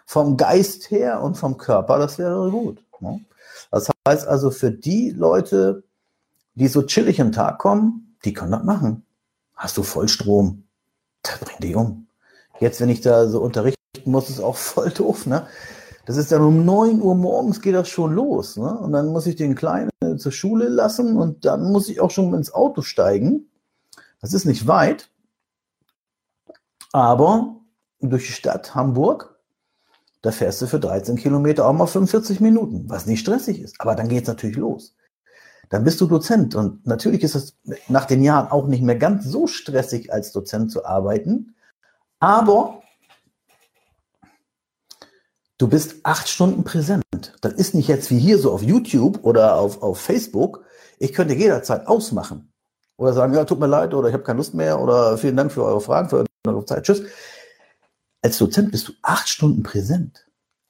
vom 0.06 0.36
Geist 0.36 0.90
her 0.90 1.22
und 1.22 1.36
vom 1.36 1.56
Körper. 1.56 1.98
Das 1.98 2.18
wäre 2.18 2.50
gut. 2.50 2.82
Ne? 3.00 3.20
Das 3.70 3.88
heißt 4.08 4.26
also, 4.26 4.50
für 4.50 4.70
die 4.70 5.10
Leute, 5.10 5.84
die 6.54 6.68
so 6.68 6.82
chillig 6.82 7.18
im 7.18 7.32
Tag 7.32 7.58
kommen, 7.58 8.16
die 8.24 8.32
können 8.32 8.52
das 8.52 8.64
machen. 8.64 9.04
Hast 9.54 9.76
du 9.76 9.82
Vollstrom, 9.82 10.64
das 11.22 11.38
bringt 11.38 11.62
dich 11.62 11.76
um. 11.76 12.06
Jetzt, 12.60 12.80
wenn 12.80 12.88
ich 12.88 13.00
da 13.00 13.28
so 13.28 13.40
unterrichten 13.40 13.76
muss, 14.04 14.30
ist 14.30 14.40
auch 14.40 14.56
voll 14.56 14.90
doof, 14.90 15.26
ne? 15.26 15.46
Das 16.06 16.16
ist 16.16 16.30
dann 16.30 16.42
um 16.42 16.64
9 16.64 17.02
Uhr 17.02 17.16
morgens 17.16 17.60
geht 17.60 17.74
das 17.74 17.88
schon 17.88 18.14
los, 18.14 18.56
ne? 18.56 18.78
Und 18.78 18.92
dann 18.92 19.08
muss 19.08 19.26
ich 19.26 19.36
den 19.36 19.54
Kleinen 19.54 19.90
zur 20.18 20.32
Schule 20.32 20.68
lassen 20.68 21.16
und 21.16 21.44
dann 21.44 21.72
muss 21.72 21.88
ich 21.88 22.00
auch 22.00 22.10
schon 22.10 22.32
ins 22.34 22.52
Auto 22.52 22.82
steigen. 22.82 23.50
Das 24.20 24.32
ist 24.32 24.44
nicht 24.44 24.66
weit, 24.66 25.10
aber 26.92 27.56
durch 28.00 28.26
die 28.26 28.32
Stadt 28.32 28.74
Hamburg 28.74 29.35
da 30.22 30.32
fährst 30.32 30.60
du 30.62 30.66
für 30.66 30.80
13 30.80 31.16
Kilometer 31.16 31.66
auch 31.66 31.72
mal 31.72 31.86
45 31.86 32.40
Minuten, 32.40 32.84
was 32.88 33.06
nicht 33.06 33.20
stressig 33.20 33.60
ist. 33.60 33.80
Aber 33.80 33.94
dann 33.94 34.08
geht 34.08 34.22
es 34.22 34.28
natürlich 34.28 34.56
los. 34.56 34.96
Dann 35.68 35.84
bist 35.84 36.00
du 36.00 36.06
Dozent. 36.06 36.54
Und 36.54 36.86
natürlich 36.86 37.22
ist 37.22 37.34
es 37.34 37.56
nach 37.88 38.04
den 38.04 38.22
Jahren 38.22 38.50
auch 38.50 38.66
nicht 38.66 38.82
mehr 38.82 38.96
ganz 38.96 39.24
so 39.24 39.46
stressig, 39.46 40.12
als 40.12 40.32
Dozent 40.32 40.70
zu 40.70 40.84
arbeiten. 40.84 41.54
Aber 42.20 42.82
du 45.58 45.68
bist 45.68 45.96
acht 46.02 46.28
Stunden 46.28 46.64
präsent. 46.64 47.04
Das 47.40 47.52
ist 47.54 47.74
nicht 47.74 47.88
jetzt 47.88 48.10
wie 48.10 48.18
hier 48.18 48.38
so 48.38 48.52
auf 48.52 48.62
YouTube 48.62 49.24
oder 49.24 49.56
auf, 49.56 49.82
auf 49.82 50.00
Facebook. 50.00 50.64
Ich 50.98 51.12
könnte 51.12 51.34
jederzeit 51.34 51.86
ausmachen. 51.86 52.52
Oder 52.96 53.12
sagen, 53.12 53.34
ja, 53.34 53.44
tut 53.44 53.60
mir 53.60 53.66
leid, 53.66 53.92
oder 53.92 54.08
ich 54.08 54.14
habe 54.14 54.24
keine 54.24 54.38
Lust 54.38 54.54
mehr, 54.54 54.80
oder 54.80 55.18
vielen 55.18 55.36
Dank 55.36 55.52
für 55.52 55.62
eure 55.62 55.82
Fragen, 55.82 56.08
für 56.08 56.24
eure 56.46 56.64
Zeit. 56.64 56.84
Tschüss. 56.84 57.02
Als 58.22 58.38
Dozent 58.38 58.72
bist 58.72 58.88
du 58.88 58.92
acht 59.02 59.28
Stunden 59.28 59.62
präsent. 59.62 60.26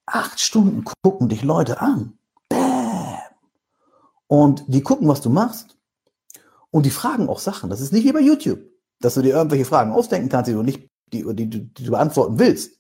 Acht 0.07 0.41
Stunden 0.41 0.85
gucken 1.03 1.29
dich 1.29 1.43
Leute 1.43 1.81
an. 1.81 2.19
Bäm. 2.49 3.19
Und 4.27 4.65
die 4.69 4.83
gucken, 4.83 5.09
was 5.09 5.21
du 5.21 5.31
machst. 5.31 5.77
Und 6.71 6.87
die 6.87 6.91
fragen 6.91 7.29
auch 7.29 7.39
Sachen. 7.39 7.71
Das 7.71 7.81
ist 7.81 7.93
nicht 7.93 8.05
wie 8.05 8.13
bei 8.13 8.21
YouTube, 8.21 8.61
dass 9.01 9.15
du 9.15 9.23
dir 9.23 9.35
irgendwelche 9.35 9.65
Fragen 9.65 9.93
ausdenken 9.93 10.29
kannst, 10.29 10.49
die 10.49 10.53
du 10.53 10.63
nicht, 10.63 10.89
die, 11.13 11.25
die, 11.35 11.49
die, 11.49 11.73
die 11.73 11.85
du 11.85 11.91
beantworten 11.91 12.39
willst. 12.39 12.79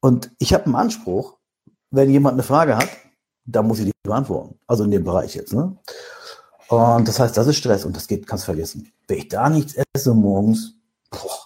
Und 0.00 0.30
ich 0.38 0.52
habe 0.54 0.66
einen 0.66 0.74
Anspruch, 0.74 1.38
wenn 1.90 2.10
jemand 2.10 2.34
eine 2.34 2.42
Frage 2.42 2.76
hat, 2.76 2.88
dann 3.44 3.66
muss 3.66 3.78
ich 3.78 3.86
die 3.86 3.92
beantworten. 4.02 4.58
Also 4.66 4.84
in 4.84 4.90
dem 4.90 5.04
Bereich 5.04 5.34
jetzt. 5.34 5.52
Ne? 5.52 5.76
Und 6.68 7.08
das 7.08 7.18
heißt, 7.18 7.36
das 7.36 7.46
ist 7.46 7.56
Stress 7.56 7.84
und 7.84 7.96
das 7.96 8.06
geht, 8.06 8.26
kannst 8.26 8.44
vergessen. 8.44 8.92
Wenn 9.06 9.18
ich 9.18 9.28
da 9.28 9.48
nichts 9.48 9.74
esse 9.94 10.14
morgens, 10.14 10.74
boah, 11.10 11.38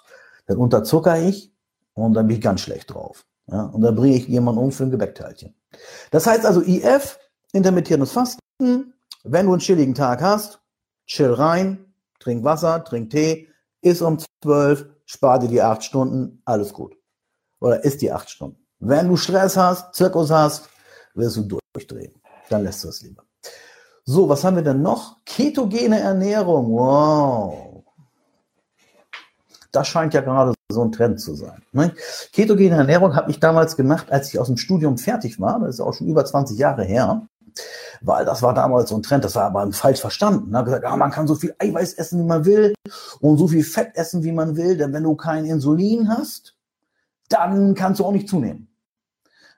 dann 0.46 0.56
unterzucker 0.58 1.20
ich 1.20 1.51
und 1.94 2.14
dann 2.14 2.26
bin 2.26 2.36
ich 2.36 2.42
ganz 2.42 2.60
schlecht 2.60 2.92
drauf. 2.92 3.24
Ja? 3.46 3.64
Und 3.64 3.82
dann 3.82 3.94
bringe 3.94 4.16
ich 4.16 4.28
jemanden 4.28 4.60
um 4.60 4.72
für 4.72 4.84
ein 4.84 4.90
Gebäckteilchen. 4.90 5.54
Das 6.10 6.26
heißt 6.26 6.44
also 6.44 6.62
IF, 6.62 7.18
intermittierendes 7.52 8.12
Fasten, 8.12 8.94
wenn 9.24 9.46
du 9.46 9.52
einen 9.52 9.60
chilligen 9.60 9.94
Tag 9.94 10.22
hast, 10.22 10.60
chill 11.06 11.32
rein, 11.32 11.94
trink 12.18 12.44
Wasser, 12.44 12.84
trink 12.84 13.10
Tee, 13.10 13.48
iss 13.80 14.02
um 14.02 14.18
zwölf, 14.42 14.86
spar 15.04 15.38
dir 15.38 15.48
die 15.48 15.62
acht 15.62 15.84
Stunden, 15.84 16.42
alles 16.44 16.72
gut. 16.72 16.96
Oder 17.60 17.84
isst 17.84 18.02
die 18.02 18.10
acht 18.12 18.30
Stunden. 18.30 18.66
Wenn 18.78 19.08
du 19.08 19.16
Stress 19.16 19.56
hast, 19.56 19.94
Zirkus 19.94 20.30
hast, 20.30 20.68
wirst 21.14 21.36
du 21.36 21.58
durchdrehen. 21.72 22.20
Dann 22.48 22.64
lässt 22.64 22.82
du 22.82 22.88
es 22.88 23.02
lieber. 23.02 23.22
So, 24.04 24.28
was 24.28 24.42
haben 24.42 24.56
wir 24.56 24.64
denn 24.64 24.82
noch? 24.82 25.24
Ketogene 25.24 26.00
Ernährung. 26.00 26.72
Wow. 26.72 27.84
Das 29.70 29.86
scheint 29.86 30.12
ja 30.14 30.20
gerade 30.20 30.52
so 30.72 30.82
ein 30.82 30.92
Trend 30.92 31.20
zu 31.20 31.34
sein. 31.34 31.62
Ne? 31.72 31.94
Ketogene 32.32 32.76
Ernährung 32.76 33.14
habe 33.14 33.30
ich 33.30 33.40
damals 33.40 33.76
gemacht, 33.76 34.10
als 34.10 34.32
ich 34.32 34.38
aus 34.38 34.48
dem 34.48 34.56
Studium 34.56 34.98
fertig 34.98 35.40
war. 35.40 35.60
Das 35.60 35.76
ist 35.76 35.80
auch 35.80 35.94
schon 35.94 36.08
über 36.08 36.24
20 36.24 36.58
Jahre 36.58 36.84
her. 36.84 37.26
Weil 38.00 38.24
das 38.24 38.42
war 38.42 38.54
damals 38.54 38.90
so 38.90 38.96
ein 38.96 39.02
Trend, 39.02 39.24
das 39.24 39.36
war 39.36 39.44
aber 39.44 39.70
falsch 39.72 40.00
verstanden. 40.00 40.56
Hat 40.56 40.64
gesagt, 40.64 40.84
ja, 40.84 40.96
man 40.96 41.10
kann 41.10 41.28
so 41.28 41.34
viel 41.34 41.54
Eiweiß 41.58 41.94
essen, 41.94 42.20
wie 42.20 42.26
man 42.26 42.44
will 42.44 42.74
und 43.20 43.38
so 43.38 43.48
viel 43.48 43.62
Fett 43.62 43.90
essen, 43.94 44.24
wie 44.24 44.32
man 44.32 44.56
will, 44.56 44.76
denn 44.76 44.92
wenn 44.92 45.04
du 45.04 45.14
kein 45.14 45.44
Insulin 45.44 46.08
hast, 46.08 46.56
dann 47.28 47.74
kannst 47.74 48.00
du 48.00 48.04
auch 48.04 48.12
nicht 48.12 48.28
zunehmen. 48.28 48.68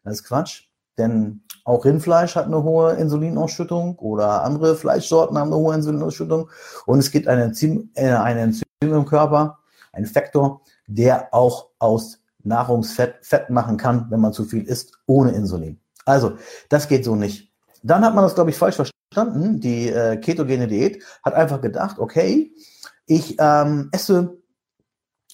Das 0.04 0.14
ist 0.14 0.24
Quatsch, 0.24 0.68
denn 0.98 1.42
auch 1.64 1.84
Rindfleisch 1.84 2.36
hat 2.36 2.46
eine 2.46 2.62
hohe 2.62 2.92
Insulinausschüttung 2.92 3.98
oder 3.98 4.44
andere 4.44 4.76
Fleischsorten 4.76 5.38
haben 5.38 5.52
eine 5.52 5.56
hohe 5.56 5.74
Insulinausschüttung 5.74 6.50
und 6.84 6.98
es 6.98 7.10
gibt 7.10 7.26
ein 7.26 7.38
Enzym, 7.38 7.90
äh, 7.94 8.10
ein 8.10 8.36
Enzym 8.36 8.64
im 8.80 9.06
Körper, 9.06 9.58
ein 9.92 10.04
Faktor, 10.04 10.60
der 10.86 11.32
auch 11.32 11.70
aus 11.78 12.20
Nahrungsfett 12.42 13.24
Fett 13.24 13.50
machen 13.50 13.76
kann, 13.76 14.10
wenn 14.10 14.20
man 14.20 14.32
zu 14.32 14.44
viel 14.44 14.64
isst, 14.64 14.98
ohne 15.06 15.32
Insulin. 15.32 15.80
Also, 16.04 16.36
das 16.68 16.88
geht 16.88 17.04
so 17.04 17.16
nicht. 17.16 17.52
Dann 17.82 18.04
hat 18.04 18.14
man 18.14 18.24
das, 18.24 18.34
glaube 18.34 18.50
ich, 18.50 18.56
falsch 18.56 18.76
verstanden. 18.76 19.60
Die 19.60 19.88
äh, 19.88 20.16
ketogene 20.16 20.68
Diät 20.68 21.02
hat 21.22 21.34
einfach 21.34 21.60
gedacht, 21.60 21.98
okay, 21.98 22.52
ich 23.06 23.36
ähm, 23.38 23.88
esse 23.92 24.38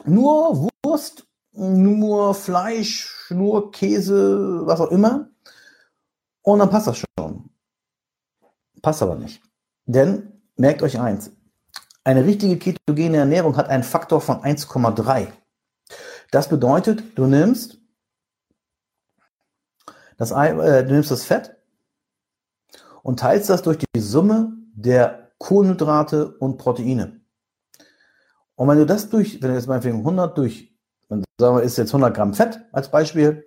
nur 0.04 0.68
Wurst, 0.84 1.26
nur 1.52 2.34
Fleisch, 2.34 3.26
nur 3.30 3.70
Käse, 3.70 4.62
was 4.66 4.80
auch 4.80 4.90
immer. 4.90 5.28
Und 6.42 6.60
dann 6.60 6.70
passt 6.70 6.86
das 6.86 6.98
schon. 6.98 7.50
Passt 8.82 9.02
aber 9.02 9.16
nicht. 9.16 9.42
Denn 9.84 10.40
merkt 10.56 10.82
euch 10.82 10.98
eins, 10.98 11.32
eine 12.04 12.24
richtige 12.24 12.56
ketogene 12.56 13.18
Ernährung 13.18 13.56
hat 13.56 13.68
einen 13.68 13.84
Faktor 13.84 14.20
von 14.20 14.38
1,3. 14.38 15.28
Das 16.30 16.48
bedeutet, 16.48 17.02
du 17.16 17.26
nimmst 17.26 17.78
das, 20.16 20.32
äh, 20.32 20.84
du 20.84 20.92
nimmst 20.92 21.10
das 21.10 21.24
Fett 21.24 21.56
und 23.02 23.18
teilst 23.18 23.48
das 23.48 23.62
durch 23.62 23.78
die 23.78 24.00
Summe 24.00 24.52
der 24.74 25.30
Kohlenhydrate 25.38 26.36
und 26.36 26.58
Proteine. 26.58 27.20
Und 28.54 28.68
wenn 28.68 28.78
du 28.78 28.84
das 28.84 29.08
durch, 29.08 29.40
wenn 29.40 29.48
du 29.48 29.56
jetzt 29.56 29.66
meinetwegen 29.66 29.98
100 29.98 30.36
durch, 30.36 30.76
sagen 31.08 31.56
wir, 31.56 31.62
ist 31.62 31.78
jetzt 31.78 31.94
100 31.94 32.14
Gramm 32.14 32.34
Fett 32.34 32.60
als 32.72 32.90
Beispiel 32.90 33.46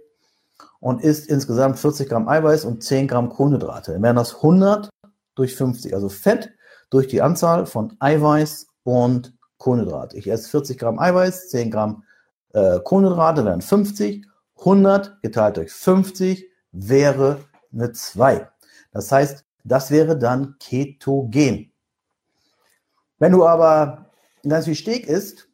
und 0.79 1.01
isst 1.03 1.29
insgesamt 1.29 1.77
40 1.77 2.09
Gramm 2.09 2.27
Eiweiß 2.27 2.65
und 2.65 2.83
10 2.83 3.07
Gramm 3.07 3.29
Kohlenhydrate, 3.29 3.93
dann 3.93 4.01
wären 4.01 4.15
das 4.15 4.37
100 4.37 4.89
durch 5.35 5.55
50, 5.55 5.93
also 5.93 6.09
Fett 6.09 6.51
durch 6.89 7.07
die 7.07 7.21
Anzahl 7.21 7.67
von 7.67 7.95
Eiweiß 7.99 8.67
und 8.83 9.35
Kohlenhydrate. 9.57 10.17
Ich 10.17 10.27
esse 10.27 10.49
40 10.49 10.79
Gramm 10.79 10.97
Eiweiß, 10.97 11.49
10 11.49 11.69
Gramm 11.69 12.03
äh, 12.53 12.79
Kohlenhydrate 12.79 13.45
wären 13.45 13.61
50, 13.61 14.25
100 14.59 15.21
geteilt 15.21 15.57
durch 15.57 15.71
50 15.71 16.49
wäre 16.71 17.39
eine 17.71 17.91
2. 17.91 18.49
Das 18.91 19.11
heißt, 19.11 19.45
das 19.63 19.91
wäre 19.91 20.17
dann 20.17 20.55
ketogen. 20.59 21.71
Wenn 23.19 23.31
du 23.31 23.45
aber 23.45 24.09
ganz 24.47 24.65
viel 24.65 24.75
Steak 24.75 25.07
isst 25.07 25.47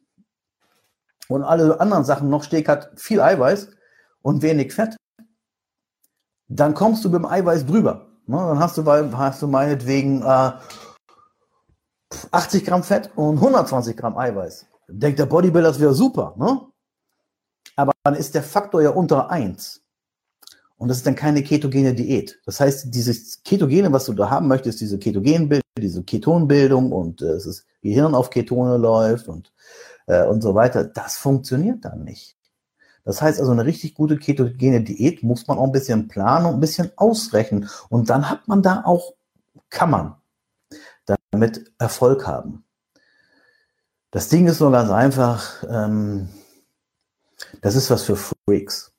und 1.28 1.42
alle 1.42 1.80
anderen 1.80 2.04
Sachen 2.04 2.28
noch 2.28 2.42
Steak 2.42 2.68
hat 2.68 2.90
viel 2.96 3.20
Eiweiß 3.20 3.68
und 4.22 4.42
wenig 4.42 4.72
Fett, 4.72 4.96
dann 6.48 6.74
kommst 6.74 7.04
du 7.04 7.10
beim 7.10 7.24
Eiweiß 7.24 7.66
drüber. 7.66 8.08
Ne? 8.26 8.36
Dann 8.36 8.58
hast 8.58 8.76
du, 8.76 8.84
hast 8.84 9.42
du 9.42 9.46
meinetwegen 9.46 10.22
äh, 10.22 10.52
80 12.32 12.64
Gramm 12.64 12.82
Fett 12.82 13.10
und 13.14 13.36
120 13.36 13.96
Gramm 13.96 14.18
Eiweiß. 14.18 14.66
Denkt 14.88 15.20
der 15.20 15.26
Bodybuilder, 15.26 15.68
das 15.68 15.80
wäre 15.80 15.94
super. 15.94 16.34
Ne? 16.36 16.60
Aber 17.80 17.92
dann 18.04 18.14
ist 18.14 18.34
der 18.34 18.42
Faktor 18.42 18.82
ja 18.82 18.90
unter 18.90 19.30
1. 19.30 19.82
Und 20.76 20.88
das 20.88 20.98
ist 20.98 21.06
dann 21.06 21.14
keine 21.14 21.42
ketogene 21.42 21.94
Diät. 21.94 22.40
Das 22.46 22.60
heißt, 22.60 22.94
dieses 22.94 23.42
Ketogene, 23.42 23.92
was 23.92 24.06
du 24.06 24.14
da 24.14 24.30
haben 24.30 24.48
möchtest, 24.48 24.80
diese 24.80 24.98
Ketogenbildung, 24.98 25.68
diese 25.78 26.02
Ketonbildung 26.02 26.92
und 26.92 27.20
äh, 27.20 27.34
das 27.34 27.66
Gehirn 27.82 28.14
auf 28.14 28.30
Ketone 28.30 28.78
läuft 28.78 29.28
und, 29.28 29.52
äh, 30.06 30.24
und 30.24 30.40
so 30.42 30.54
weiter, 30.54 30.84
das 30.84 31.16
funktioniert 31.16 31.84
dann 31.84 32.04
nicht. 32.04 32.36
Das 33.04 33.20
heißt 33.20 33.40
also, 33.40 33.52
eine 33.52 33.64
richtig 33.64 33.94
gute 33.94 34.16
ketogene 34.16 34.82
Diät 34.82 35.22
muss 35.22 35.46
man 35.46 35.58
auch 35.58 35.64
ein 35.64 35.72
bisschen 35.72 36.08
planen 36.08 36.46
und 36.46 36.54
ein 36.54 36.60
bisschen 36.60 36.92
ausrechnen. 36.96 37.68
Und 37.88 38.10
dann 38.10 38.30
hat 38.30 38.48
man 38.48 38.62
da 38.62 38.82
auch, 38.84 39.14
kann 39.68 39.90
man 39.90 40.14
damit 41.30 41.72
Erfolg 41.78 42.26
haben. 42.26 42.64
Das 44.10 44.28
Ding 44.28 44.46
ist 44.46 44.60
nur 44.60 44.72
ganz 44.72 44.90
einfach, 44.90 45.64
ähm, 45.68 46.28
das 47.60 47.76
ist 47.76 47.90
was 47.90 48.02
für 48.02 48.16
Freaks. 48.16 48.92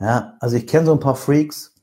Ja, 0.00 0.36
also 0.40 0.56
ich 0.56 0.66
kenne 0.66 0.86
so 0.86 0.92
ein 0.92 1.00
paar 1.00 1.14
Freaks, 1.14 1.74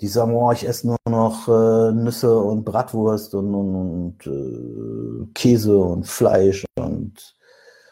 die 0.00 0.06
sagen, 0.06 0.34
oh, 0.34 0.52
ich 0.52 0.66
esse 0.66 0.86
nur 0.86 0.98
noch 1.08 1.48
äh, 1.48 1.92
Nüsse 1.92 2.38
und 2.38 2.64
Bratwurst 2.64 3.34
und, 3.34 3.52
und, 3.52 3.74
und 3.74 4.26
äh, 4.26 5.32
Käse 5.34 5.76
und 5.76 6.06
Fleisch 6.06 6.64
und 6.76 7.36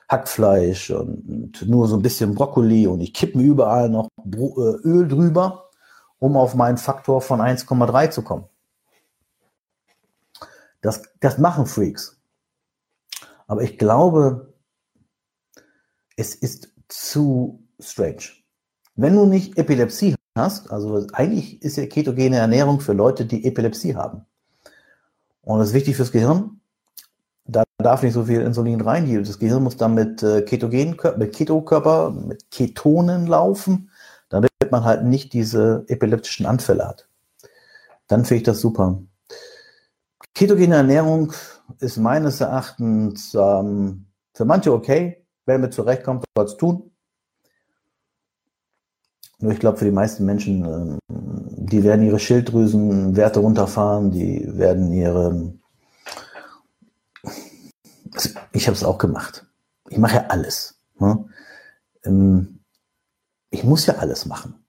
Hackfleisch 0.08 0.90
und, 0.90 1.66
nur 1.66 1.88
so 1.88 1.96
ein 1.96 2.02
bisschen 2.02 2.34
Brokkoli 2.34 2.86
und 2.86 3.00
ich 3.00 3.12
kippe 3.12 3.38
mir 3.38 3.44
überall 3.44 3.88
noch 3.88 4.08
Bro 4.16 4.54
äh, 4.58 4.76
Öl 4.86 5.08
drüber, 5.08 5.70
um 6.20 6.36
auf 6.36 6.54
meinen 6.54 6.78
Faktor 6.78 7.20
von 7.20 7.40
1,3 7.40 8.10
zu 8.10 8.22
kommen. 8.22 8.44
Das, 10.80 11.02
das 11.18 11.38
machen 11.38 11.66
Freaks. 11.66 12.20
Aber 13.48 13.62
ich 13.62 13.78
glaube, 13.78 14.54
es 16.16 16.36
ist 16.36 16.75
zu 16.88 17.62
strange. 17.81 18.22
Wenn 18.94 19.14
du 19.14 19.27
nicht 19.27 19.59
Epilepsie 19.59 20.14
hast, 20.37 20.70
also 20.70 21.07
eigentlich 21.12 21.62
ist 21.62 21.77
ja 21.77 21.87
ketogene 21.87 22.37
Ernährung 22.37 22.81
für 22.81 22.92
Leute, 22.92 23.27
die 23.27 23.44
Epilepsie 23.44 23.94
haben. 23.94 24.25
Und 25.42 25.59
das 25.59 25.68
ist 25.68 25.75
wichtig 25.75 25.96
fürs 25.96 26.12
Gehirn. 26.12 26.61
Da 27.44 27.62
darf 27.79 28.03
nicht 28.03 28.14
so 28.14 28.25
viel 28.25 28.40
Insulin 28.40 28.81
rein. 28.81 29.22
Das 29.22 29.38
Gehirn 29.38 29.62
muss 29.62 29.77
dann 29.77 29.94
mit 29.94 30.22
äh, 30.22 30.42
Ketogen, 30.42 30.96
mit 31.16 31.35
Ketokörper, 31.35 32.11
mit 32.11 32.51
Ketonen 32.51 33.27
laufen, 33.27 33.90
damit 34.29 34.51
man 34.70 34.85
halt 34.85 35.05
nicht 35.05 35.33
diese 35.33 35.85
epileptischen 35.87 36.46
Anfälle 36.46 36.87
hat. 36.87 37.09
Dann 38.09 38.25
finde 38.25 38.38
ich 38.38 38.42
das 38.44 38.61
super. 38.61 39.01
Ketogene 40.35 40.77
Ernährung 40.77 41.33
ist 41.79 41.96
meines 41.96 42.40
Erachtens 42.40 43.35
ähm, 43.35 44.07
für 44.35 44.44
manche 44.44 44.72
okay. 44.72 45.25
Wer 45.46 45.59
damit 45.59 45.72
zurechtkommt, 45.72 46.24
soll 46.37 46.44
es 46.44 46.56
tun. 46.56 46.90
Nur 49.38 49.52
ich 49.52 49.61
glaube, 49.61 49.78
für 49.78 49.85
die 49.85 49.90
meisten 49.90 50.24
Menschen, 50.24 50.64
ähm, 50.64 50.98
die 51.09 51.85
werden 51.85 52.04
ihre 52.04 52.18
Schilddrüsenwerte 52.18 53.40
runterfahren, 53.40 54.11
die 54.11 54.46
werden 54.56 54.92
ihre. 54.92 55.54
Ich 58.52 58.66
habe 58.66 58.76
es 58.76 58.85
auch 58.85 58.98
gemacht. 58.98 59.46
Ich 59.88 59.98
mache 59.98 60.16
ja 60.16 60.26
alles. 60.28 60.80
Ne? 60.98 61.26
Ähm, 62.04 62.61
ich 63.50 63.62
muss 63.62 63.87
ja 63.87 63.96
alles 63.96 64.26
machen. 64.26 64.66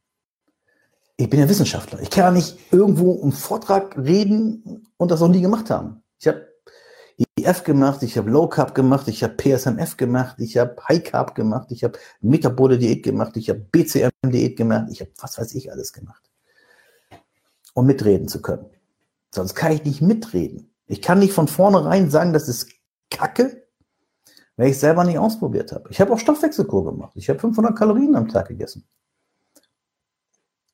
Ich 1.16 1.30
bin 1.30 1.40
ja 1.40 1.50
Wissenschaftler. 1.50 2.00
Ich 2.02 2.12
kann 2.12 2.26
ja 2.26 2.32
nicht 2.32 2.58
irgendwo 2.72 3.22
einen 3.22 3.32
Vortrag 3.32 3.98
reden 3.98 4.86
und 4.98 5.10
das 5.10 5.22
noch 5.22 5.30
nie 5.30 5.42
gemacht 5.42 5.70
haben. 5.70 6.04
Ich 6.20 6.28
habe 6.28 6.46
IF 7.18 7.64
gemacht, 7.64 8.04
ich 8.04 8.18
habe 8.18 8.30
Low 8.30 8.48
Carb 8.48 8.76
gemacht, 8.76 9.08
ich 9.08 9.24
habe 9.24 9.36
PSMF 9.36 9.98
gemacht, 9.98 10.36
ich 10.40 10.58
habe 10.58 10.76
High 10.88 11.04
Carb 11.04 11.34
gemacht, 11.34 11.72
ich 11.72 11.84
habe 11.84 11.98
Metabole 12.22 12.78
Diät 12.78 13.04
gemacht, 13.04 13.36
ich 13.38 13.50
habe 13.50 13.60
BCM 13.60 14.10
Diät 14.26 14.56
gemacht, 14.56 14.88
ich 14.92 15.02
habe 15.02 15.12
was 15.20 15.38
weiß 15.38 15.56
ich 15.56 15.72
alles 15.72 15.94
gemacht. 15.94 16.24
Um 17.74 17.86
mitreden 17.86 18.28
zu 18.28 18.42
können. 18.42 18.66
Sonst 19.34 19.56
kann 19.56 19.72
ich 19.72 19.84
nicht 19.84 20.02
mitreden. 20.02 20.74
Ich 20.86 21.02
kann 21.02 21.20
nicht 21.20 21.34
von 21.34 21.48
vornherein 21.48 22.10
sagen, 22.10 22.34
das 22.34 22.48
ist 22.48 22.72
Kacke, 23.10 23.68
wenn 24.56 24.70
ich 24.70 24.80
selber 24.80 25.04
nicht 25.04 25.18
ausprobiert 25.18 25.72
habe. 25.72 25.90
Ich 25.90 26.00
habe 26.00 26.14
auch 26.14 26.20
Stoffwechselkur 26.20 26.86
gemacht. 26.86 27.14
Ich 27.16 27.30
habe 27.30 27.40
500 27.40 27.78
Kalorien 27.78 28.16
am 28.16 28.28
Tag 28.28 28.48
gegessen. 28.48 28.88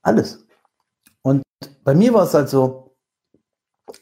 Alles. 0.01 0.45
Und 1.21 1.43
bei 1.83 1.95
mir 1.95 2.13
war 2.13 2.23
es 2.23 2.33
halt 2.33 2.49
so, 2.49 2.82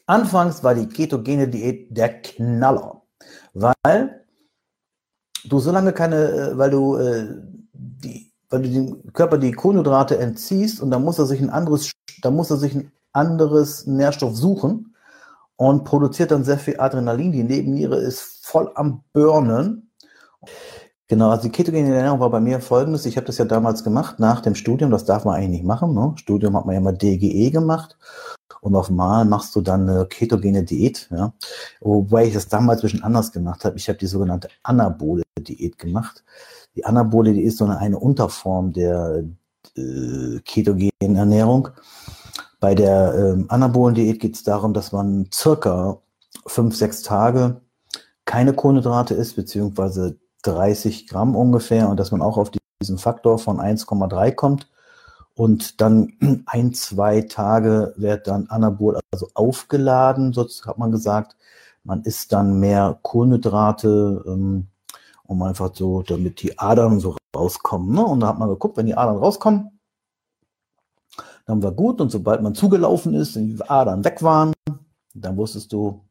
anfangs 0.06 0.62
war 0.62 0.74
die 0.74 0.88
ketogene 0.88 1.48
Diät 1.48 1.96
der 1.96 2.20
Knaller, 2.20 3.02
weil 3.54 4.24
du 5.44 5.58
so 5.58 5.72
lange 5.72 5.92
keine, 5.92 6.16
äh, 6.16 6.58
weil 6.58 6.70
du 6.70 6.96
äh, 6.96 7.26
die, 7.72 8.32
weil 8.50 8.62
du 8.62 8.68
dem 8.68 9.12
Körper 9.12 9.38
die 9.38 9.52
Kohlenhydrate 9.52 10.18
entziehst 10.18 10.80
und 10.80 10.90
dann 10.90 11.02
muss 11.02 11.18
er 11.18 11.26
sich 11.26 11.40
ein 11.40 11.50
anderes, 11.50 11.92
da 12.22 12.30
muss 12.30 12.50
er 12.50 12.56
sich 12.56 12.74
ein 12.74 12.92
anderes 13.12 13.86
Nährstoff 13.86 14.36
suchen 14.36 14.94
und 15.56 15.84
produziert 15.84 16.30
dann 16.30 16.44
sehr 16.44 16.58
viel 16.58 16.78
Adrenalin. 16.78 17.32
Die 17.32 17.44
Nebenniere 17.44 17.96
ist 17.96 18.44
voll 18.44 18.70
am 18.74 19.02
Burnen. 19.12 19.90
Genau, 21.08 21.30
also 21.30 21.42
die 21.42 21.50
ketogene 21.50 21.94
Ernährung 21.94 22.20
war 22.20 22.30
bei 22.30 22.40
mir 22.40 22.60
folgendes. 22.60 23.04
Ich 23.06 23.16
habe 23.16 23.26
das 23.26 23.38
ja 23.38 23.44
damals 23.44 23.84
gemacht 23.84 24.18
nach 24.18 24.40
dem 24.40 24.54
Studium. 24.54 24.90
Das 24.90 25.04
darf 25.04 25.24
man 25.24 25.36
eigentlich 25.36 25.60
nicht 25.60 25.64
machen. 25.64 25.94
Ne? 25.94 26.14
Studium 26.16 26.56
hat 26.56 26.64
man 26.64 26.74
ja 26.74 26.80
mal 26.80 26.96
DGE 26.96 27.50
gemacht. 27.50 27.98
Und 28.62 28.76
auf 28.76 28.90
Mal 28.90 29.24
machst 29.24 29.56
du 29.56 29.60
dann 29.60 29.88
eine 29.88 30.06
ketogene 30.06 30.62
Diät. 30.62 31.08
Ja? 31.10 31.32
Wobei 31.80 32.26
ich 32.26 32.34
das 32.34 32.48
damals 32.48 32.80
ein 32.80 32.82
bisschen 32.82 33.02
anders 33.02 33.32
gemacht 33.32 33.64
habe. 33.64 33.76
Ich 33.76 33.88
habe 33.88 33.98
die 33.98 34.06
sogenannte 34.06 34.48
anabole 34.62 35.24
Diät 35.38 35.78
gemacht. 35.78 36.22
Die 36.76 36.84
anabole 36.84 37.32
Diät 37.32 37.44
ist 37.44 37.58
so 37.58 37.64
eine, 37.64 37.78
eine 37.78 37.98
Unterform 37.98 38.72
der 38.72 39.24
äh, 39.76 40.38
ketogenen 40.44 41.16
Ernährung. 41.16 41.70
Bei 42.60 42.76
der 42.76 43.14
ähm, 43.16 43.46
anabolen 43.48 43.96
Diät 43.96 44.20
geht 44.20 44.36
es 44.36 44.44
darum, 44.44 44.72
dass 44.72 44.92
man 44.92 45.28
circa 45.34 45.98
fünf, 46.46 46.76
sechs 46.76 47.02
Tage 47.02 47.60
keine 48.24 48.52
Kohlenhydrate 48.52 49.14
isst, 49.14 49.34
beziehungsweise 49.34 50.18
30 50.42 51.08
Gramm 51.08 51.34
ungefähr 51.34 51.88
und 51.88 51.98
dass 51.98 52.12
man 52.12 52.22
auch 52.22 52.36
auf 52.36 52.52
diesen 52.80 52.98
Faktor 52.98 53.40
von 53.40 53.58
1,3 53.58 54.32
kommt. 54.32 54.70
Und 55.34 55.80
dann 55.80 56.12
ein, 56.46 56.74
zwei 56.74 57.22
Tage 57.22 57.94
wird 57.96 58.26
dann 58.26 58.46
Anabol 58.48 59.00
also 59.10 59.28
aufgeladen, 59.34 60.32
so 60.32 60.46
hat 60.66 60.78
man 60.78 60.92
gesagt. 60.92 61.36
Man 61.84 62.02
isst 62.02 62.32
dann 62.32 62.60
mehr 62.60 62.98
Kohlenhydrate, 63.02 64.24
ähm, 64.26 64.68
um 65.24 65.42
einfach 65.42 65.74
so, 65.74 66.02
damit 66.02 66.42
die 66.42 66.58
Adern 66.58 67.00
so 67.00 67.16
rauskommen. 67.34 67.94
Ne? 67.94 68.04
Und 68.04 68.20
da 68.20 68.28
hat 68.28 68.38
man 68.38 68.48
geguckt, 68.48 68.76
wenn 68.76 68.86
die 68.86 68.96
Adern 68.96 69.16
rauskommen, 69.16 69.80
dann 71.46 71.62
war 71.62 71.72
gut. 71.72 72.00
Und 72.00 72.10
sobald 72.10 72.42
man 72.42 72.54
zugelaufen 72.54 73.14
ist 73.14 73.36
und 73.36 73.46
die 73.48 73.62
Adern 73.62 74.04
weg 74.04 74.22
waren, 74.22 74.52
dann 75.14 75.36
wusstest 75.36 75.72
du, 75.72 76.04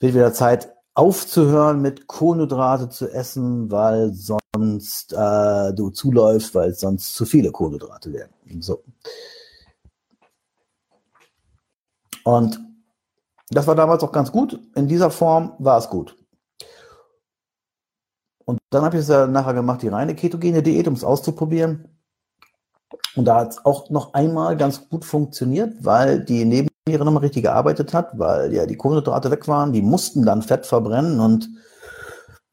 wird 0.00 0.14
wieder 0.14 0.32
Zeit, 0.32 0.74
aufzuhören 1.00 1.80
mit 1.80 2.06
Kohlenhydrate 2.08 2.90
zu 2.90 3.10
essen, 3.10 3.70
weil 3.70 4.12
sonst 4.12 5.14
äh, 5.14 5.72
du 5.72 5.88
zuläufst, 5.88 6.54
weil 6.54 6.74
sonst 6.74 7.14
zu 7.14 7.24
viele 7.24 7.50
Kohlenhydrate 7.50 8.12
werden. 8.12 8.34
So. 8.60 8.84
Und 12.22 12.60
das 13.48 13.66
war 13.66 13.74
damals 13.74 14.02
auch 14.02 14.12
ganz 14.12 14.30
gut. 14.30 14.60
In 14.74 14.88
dieser 14.88 15.10
Form 15.10 15.54
war 15.58 15.78
es 15.78 15.88
gut. 15.88 16.18
Und 18.44 18.58
dann 18.68 18.82
habe 18.82 18.96
ich 18.96 19.02
es 19.02 19.08
ja 19.08 19.26
nachher 19.26 19.54
gemacht, 19.54 19.80
die 19.80 19.88
reine 19.88 20.14
ketogene 20.14 20.62
Diät, 20.62 20.86
um 20.86 20.92
es 20.92 21.02
auszuprobieren. 21.02 21.88
Und 23.16 23.24
da 23.24 23.36
hat 23.36 23.52
es 23.52 23.64
auch 23.64 23.88
noch 23.88 24.12
einmal 24.12 24.54
ganz 24.58 24.86
gut 24.90 25.06
funktioniert, 25.06 25.82
weil 25.82 26.22
die 26.22 26.44
neben 26.44 26.69
Niere 26.88 27.04
nochmal 27.04 27.22
richtig 27.22 27.44
gearbeitet 27.44 27.92
hat, 27.94 28.18
weil 28.18 28.52
ja 28.52 28.66
die 28.66 28.76
Kohlenhydrate 28.76 29.30
weg 29.30 29.46
waren, 29.48 29.72
die 29.72 29.82
mussten 29.82 30.24
dann 30.24 30.42
Fett 30.42 30.66
verbrennen 30.66 31.20
und 31.20 31.50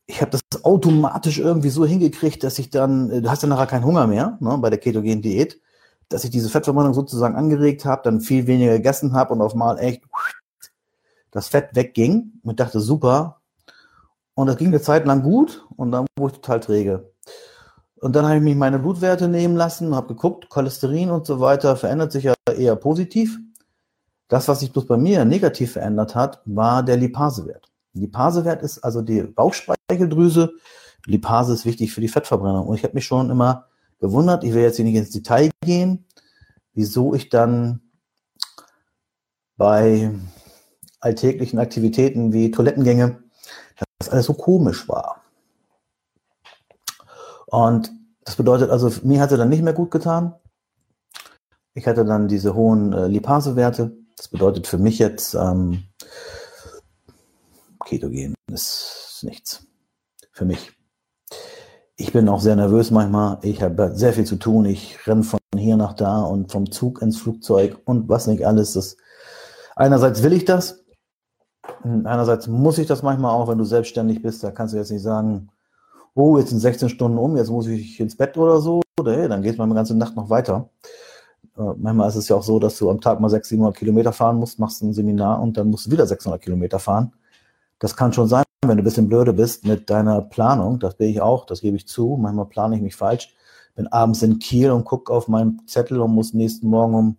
ich 0.06 0.22
habe 0.22 0.32
das 0.32 0.42
automatisch 0.64 1.38
irgendwie 1.38 1.70
so 1.70 1.86
hingekriegt, 1.86 2.44
dass 2.44 2.60
ich 2.60 2.70
dann, 2.70 3.12
äh, 3.12 3.22
du 3.22 3.30
hast 3.30 3.44
ja 3.44 3.50
nachher 3.50 3.68
keinen 3.68 3.86
Hunger 3.86 4.08
mehr 4.08 4.38
ne, 4.40 4.58
bei 4.58 4.70
der 4.70 4.80
ketogenen 4.80 5.22
Diät, 5.22 5.60
dass 6.10 6.24
ich 6.24 6.30
diese 6.30 6.50
Fettverbrennung 6.50 6.94
sozusagen 6.94 7.36
angeregt 7.36 7.86
habe, 7.86 8.02
dann 8.04 8.22
viel 8.22 8.48
weniger 8.48 8.74
gegessen 8.74 9.14
habe 9.14 9.34
und 9.34 9.42
auf 9.42 9.54
mal 9.54 9.78
echt 9.78 10.04
das 11.32 11.50
Fett 11.50 11.76
wegging 11.76 12.40
und 12.44 12.60
dachte, 12.60 12.80
super. 12.80 13.42
Und 14.34 14.48
das 14.48 14.58
ging 14.58 14.68
eine 14.68 14.82
Zeit 14.82 15.06
lang 15.06 15.24
gut 15.24 15.66
und 15.76 15.92
dann 15.92 16.06
wurde 16.18 16.36
ich 16.36 16.42
total 16.42 16.60
träge. 16.62 17.12
Und 18.00 18.16
dann 18.16 18.26
habe 18.26 18.38
ich 18.38 18.44
mich 18.44 18.56
meine 18.56 18.80
Blutwerte 18.80 19.28
nehmen 19.28 19.56
lassen, 19.56 19.96
habe 19.96 20.10
geguckt, 20.10 20.50
Cholesterin 20.50 21.10
und 21.10 21.26
so 21.26 21.40
weiter 21.40 21.76
verändert 21.76 22.12
sich 22.12 22.26
ja 22.26 22.36
eher 22.56 22.76
positiv. 22.76 23.38
Das, 24.28 24.48
was 24.48 24.60
sich 24.60 24.74
bloß 24.74 24.88
bei 24.88 24.98
mir 24.98 25.24
negativ 25.26 25.74
verändert 25.74 26.16
hat, 26.16 26.42
war 26.46 26.84
der 26.84 26.98
Lipasewert. 26.98 27.72
Lipasewert 27.94 28.62
ist 28.62 28.80
also 28.80 29.02
die 29.02 29.24
Bauchspeicheldrüse. 29.24 30.54
Lipase 31.06 31.54
ist 31.54 31.66
wichtig 31.66 31.94
für 31.94 32.02
die 32.02 32.10
Fettverbrennung. 32.10 32.68
Und 32.68 32.76
ich 32.76 32.84
habe 32.84 32.94
mich 32.94 33.06
schon 33.06 33.30
immer 33.30 33.68
gewundert, 34.00 34.44
ich 34.44 34.54
will 34.54 34.62
jetzt 34.62 34.76
hier 34.76 34.86
nicht 34.86 34.96
ins 34.96 35.12
Detail 35.12 35.50
gehen, 35.62 36.06
wieso 36.74 37.14
ich 37.14 37.30
dann 37.30 37.82
bei 39.56 40.12
alltäglichen 41.00 41.60
Aktivitäten 41.60 42.34
wie 42.34 42.52
Toilettengänge, 42.52 43.24
das 44.00 44.10
alles 44.10 44.26
so 44.26 44.34
komisch 44.34 44.88
war. 44.88 45.24
Und 47.48 47.92
das 48.26 48.36
bedeutet 48.36 48.70
also, 48.70 48.92
mir 49.04 49.22
hat 49.22 49.32
er 49.32 49.38
dann 49.38 49.50
nicht 49.50 49.64
mehr 49.64 49.74
gut 49.74 49.90
getan. 49.90 50.36
Ich 51.74 51.88
hatte 51.88 52.04
dann 52.04 52.28
diese 52.28 52.54
hohen 52.56 52.92
äh, 52.92 53.08
Lipasewerte 53.08 53.96
das 54.18 54.28
bedeutet 54.28 54.68
für 54.68 54.80
mich 54.80 55.00
jetzt, 55.00 55.36
ähm, 55.36 55.84
Ketogen 57.86 58.36
ist 58.52 59.20
nichts. 59.22 59.66
Für 60.32 60.46
mich. 60.46 60.72
Ich 61.96 62.12
bin 62.14 62.28
auch 62.30 62.42
sehr 62.42 62.56
nervös 62.56 62.92
manchmal. 62.92 63.40
Ich 63.44 63.62
habe 63.62 63.92
sehr 63.96 64.14
viel 64.14 64.26
zu 64.26 64.36
tun. 64.36 64.66
Ich 64.66 65.08
renne 65.08 65.24
von 65.24 65.40
hier 65.56 65.78
nach 65.78 65.94
da 65.94 66.22
und 66.22 66.52
vom 66.52 66.72
Zug 66.72 67.02
ins 67.02 67.18
Flugzeug 67.18 67.80
und 67.86 68.10
was 68.10 68.28
nicht 68.28 68.46
alles. 68.46 68.74
Das, 68.74 68.98
einerseits 69.76 70.22
will 70.22 70.34
ich 70.34 70.46
das. 70.46 70.84
Einerseits 71.84 72.48
muss 72.48 72.78
ich 72.78 72.88
das 72.88 73.04
manchmal 73.04 73.32
auch, 73.32 73.48
wenn 73.48 73.58
du 73.58 73.64
selbstständig 73.64 74.22
bist. 74.22 74.44
Da 74.44 74.52
kannst 74.52 74.74
du 74.74 74.78
jetzt 74.78 74.92
nicht 74.92 75.02
sagen, 75.02 75.50
oh, 76.14 76.38
jetzt 76.38 76.50
sind 76.50 76.60
16 76.60 76.90
Stunden 76.90 77.18
um, 77.18 77.38
jetzt 77.38 77.50
muss 77.50 77.68
ich 77.68 78.00
ins 78.00 78.18
Bett 78.18 78.38
oder 78.38 78.62
so. 78.62 78.82
Oder 79.00 79.16
hey, 79.16 79.30
dann 79.30 79.42
geht 79.42 79.54
es 79.54 79.58
meine 79.58 79.74
ganze 79.74 79.96
Nacht 79.96 80.16
noch 80.16 80.30
weiter. 80.30 80.70
Äh, 81.58 81.74
manchmal 81.78 82.10
ist 82.10 82.16
es 82.16 82.28
ja 82.28 82.36
auch 82.36 82.44
so, 82.44 82.60
dass 82.60 82.78
du 82.78 82.90
am 82.90 83.02
Tag 83.02 83.20
mal 83.20 83.30
600, 83.30 83.50
700 83.50 83.78
Kilometer 83.78 84.14
fahren 84.14 84.38
musst, 84.38 84.60
machst 84.60 84.82
ein 84.84 84.94
Seminar 84.94 85.42
und 85.42 85.58
dann 85.58 85.70
musst 85.70 85.88
du 85.88 85.92
wieder 85.92 86.06
600 86.06 86.42
Kilometer 86.42 86.80
fahren. 86.80 87.14
Das 87.80 87.96
kann 87.96 88.14
schon 88.14 88.28
sein, 88.28 88.44
wenn 88.64 88.78
du 88.78 88.84
ein 88.84 88.86
bisschen 88.86 89.10
blöde 89.10 89.34
bist 89.34 89.66
mit 89.66 89.90
deiner 89.90 90.22
Planung. 90.22 90.80
Das 90.80 90.96
bin 90.96 91.10
ich 91.10 91.22
auch, 91.22 91.46
das 91.46 91.62
gebe 91.62 91.78
ich 91.78 91.88
zu. 91.88 92.18
Manchmal 92.20 92.46
plane 92.48 92.76
ich 92.76 92.82
mich 92.82 92.96
falsch. 92.96 93.36
Bin 93.76 93.88
abends 93.88 94.24
in 94.24 94.40
Kiel 94.40 94.72
und 94.72 94.86
gucke 94.86 95.14
auf 95.14 95.28
meinen 95.28 95.62
Zettel 95.68 96.02
und 96.02 96.12
muss 96.12 96.34
nächsten 96.34 96.68
Morgen 96.70 96.96
um 96.96 97.18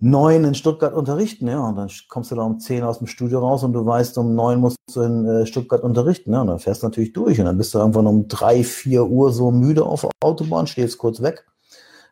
neun 0.00 0.44
in 0.44 0.54
Stuttgart 0.54 0.94
unterrichten, 0.94 1.48
ja, 1.48 1.60
und 1.60 1.74
dann 1.76 1.90
kommst 2.08 2.30
du 2.30 2.36
da 2.36 2.42
um 2.42 2.60
zehn 2.60 2.84
aus 2.84 2.98
dem 2.98 3.08
Studio 3.08 3.40
raus 3.40 3.64
und 3.64 3.72
du 3.72 3.84
weißt, 3.84 4.16
um 4.18 4.34
neun 4.36 4.60
musst 4.60 4.76
du 4.94 5.00
in 5.02 5.26
äh, 5.26 5.46
Stuttgart 5.46 5.82
unterrichten, 5.82 6.32
ja, 6.32 6.42
und 6.42 6.46
dann 6.46 6.60
fährst 6.60 6.82
du 6.82 6.86
natürlich 6.86 7.12
durch 7.12 7.40
und 7.40 7.46
dann 7.46 7.58
bist 7.58 7.74
du 7.74 7.78
irgendwann 7.78 8.06
um 8.06 8.28
drei, 8.28 8.62
vier 8.62 9.06
Uhr 9.06 9.32
so 9.32 9.50
müde 9.50 9.84
auf 9.84 10.02
der 10.02 10.10
Autobahn, 10.20 10.68
stehst 10.68 10.98
kurz 10.98 11.20
weg 11.20 11.44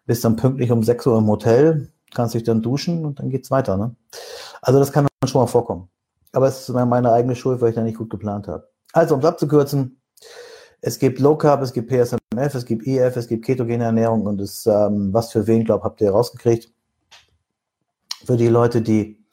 bist 0.06 0.24
dann 0.24 0.36
pünktlich 0.36 0.70
um 0.70 0.82
6 0.82 1.06
Uhr 1.06 1.18
im 1.18 1.26
Hotel, 1.26 1.88
kannst 2.14 2.34
dich 2.34 2.44
dann 2.44 2.62
duschen 2.62 3.04
und 3.04 3.18
dann 3.18 3.28
geht's 3.28 3.50
weiter. 3.50 3.76
Ne? 3.76 3.94
Also 4.62 4.78
das 4.78 4.92
kann 4.92 5.06
schon 5.26 5.40
mal 5.40 5.46
vorkommen. 5.46 5.88
Aber 6.32 6.48
es 6.48 6.68
ist 6.68 6.74
meine 6.74 7.12
eigene 7.12 7.34
Schuld, 7.34 7.60
weil 7.60 7.70
ich 7.70 7.74
da 7.74 7.82
nicht 7.82 7.98
gut 7.98 8.10
geplant 8.10 8.46
habe. 8.48 8.68
Also, 8.92 9.14
um 9.14 9.20
es 9.20 9.26
abzukürzen, 9.26 10.00
es 10.80 10.98
gibt 10.98 11.18
Low 11.18 11.36
Carb, 11.36 11.62
es 11.62 11.72
gibt 11.72 11.90
PSMF, 11.90 12.54
es 12.54 12.64
gibt 12.64 12.86
EF, 12.86 13.16
es 13.16 13.26
gibt 13.26 13.44
ketogene 13.44 13.84
Ernährung 13.84 14.26
und 14.26 14.40
es, 14.40 14.66
ähm, 14.66 15.12
was 15.12 15.32
für 15.32 15.46
wen, 15.46 15.64
glaube 15.64 15.84
habt 15.84 16.00
ihr 16.00 16.10
rausgekriegt. 16.10 16.72
Für 18.24 18.36
die 18.36 18.48
Leute, 18.48 18.82
die 18.82 19.24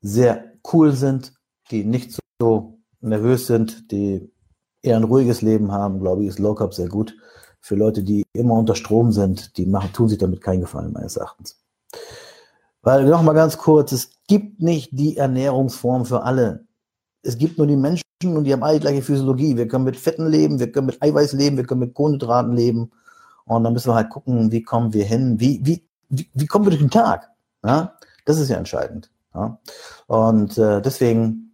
sehr 0.00 0.52
cool 0.72 0.92
sind, 0.92 1.34
die 1.70 1.84
nicht 1.84 2.18
so 2.40 2.78
nervös 3.00 3.46
sind, 3.46 3.90
die 3.92 4.32
eher 4.82 4.96
ein 4.96 5.04
ruhiges 5.04 5.42
Leben 5.42 5.72
haben, 5.72 6.00
glaube 6.00 6.22
ich, 6.22 6.28
ist 6.28 6.38
Low 6.38 6.54
Carb 6.54 6.74
sehr 6.74 6.88
gut 6.88 7.14
für 7.60 7.76
Leute, 7.76 8.02
die 8.02 8.24
immer 8.32 8.54
unter 8.54 8.74
Strom 8.74 9.12
sind, 9.12 9.56
die 9.56 9.66
machen, 9.66 9.92
tun 9.92 10.08
sich 10.08 10.18
damit 10.18 10.40
keinen 10.40 10.62
Gefallen, 10.62 10.92
meines 10.92 11.16
Erachtens. 11.16 11.56
Weil, 12.82 13.04
noch 13.04 13.24
ganz 13.34 13.58
kurz, 13.58 13.92
es 13.92 14.10
gibt 14.26 14.60
nicht 14.60 14.90
die 14.92 15.16
Ernährungsform 15.16 16.06
für 16.06 16.22
alle. 16.22 16.64
Es 17.22 17.36
gibt 17.36 17.58
nur 17.58 17.66
die 17.66 17.76
Menschen 17.76 18.04
und 18.24 18.44
die 18.44 18.52
haben 18.52 18.62
alle 18.62 18.78
die 18.78 18.80
gleiche 18.80 19.02
Physiologie. 19.02 19.56
Wir 19.56 19.68
können 19.68 19.84
mit 19.84 19.96
Fetten 19.96 20.26
leben, 20.26 20.58
wir 20.58 20.72
können 20.72 20.86
mit 20.86 21.02
Eiweiß 21.02 21.34
leben, 21.34 21.58
wir 21.58 21.64
können 21.64 21.80
mit 21.80 21.94
Kohlenhydraten 21.94 22.54
leben. 22.54 22.90
Und 23.44 23.64
dann 23.64 23.72
müssen 23.74 23.90
wir 23.90 23.94
halt 23.94 24.10
gucken, 24.10 24.52
wie 24.52 24.62
kommen 24.62 24.94
wir 24.94 25.04
hin, 25.04 25.38
wie, 25.38 25.60
wie, 25.62 25.84
wie, 26.08 26.30
wie 26.32 26.46
kommen 26.46 26.64
wir 26.64 26.70
durch 26.70 26.82
den 26.82 26.90
Tag. 26.90 27.30
Ja? 27.64 27.96
Das 28.24 28.38
ist 28.38 28.48
ja 28.48 28.56
entscheidend. 28.56 29.10
Ja? 29.34 29.58
Und 30.06 30.56
äh, 30.56 30.80
deswegen 30.80 31.52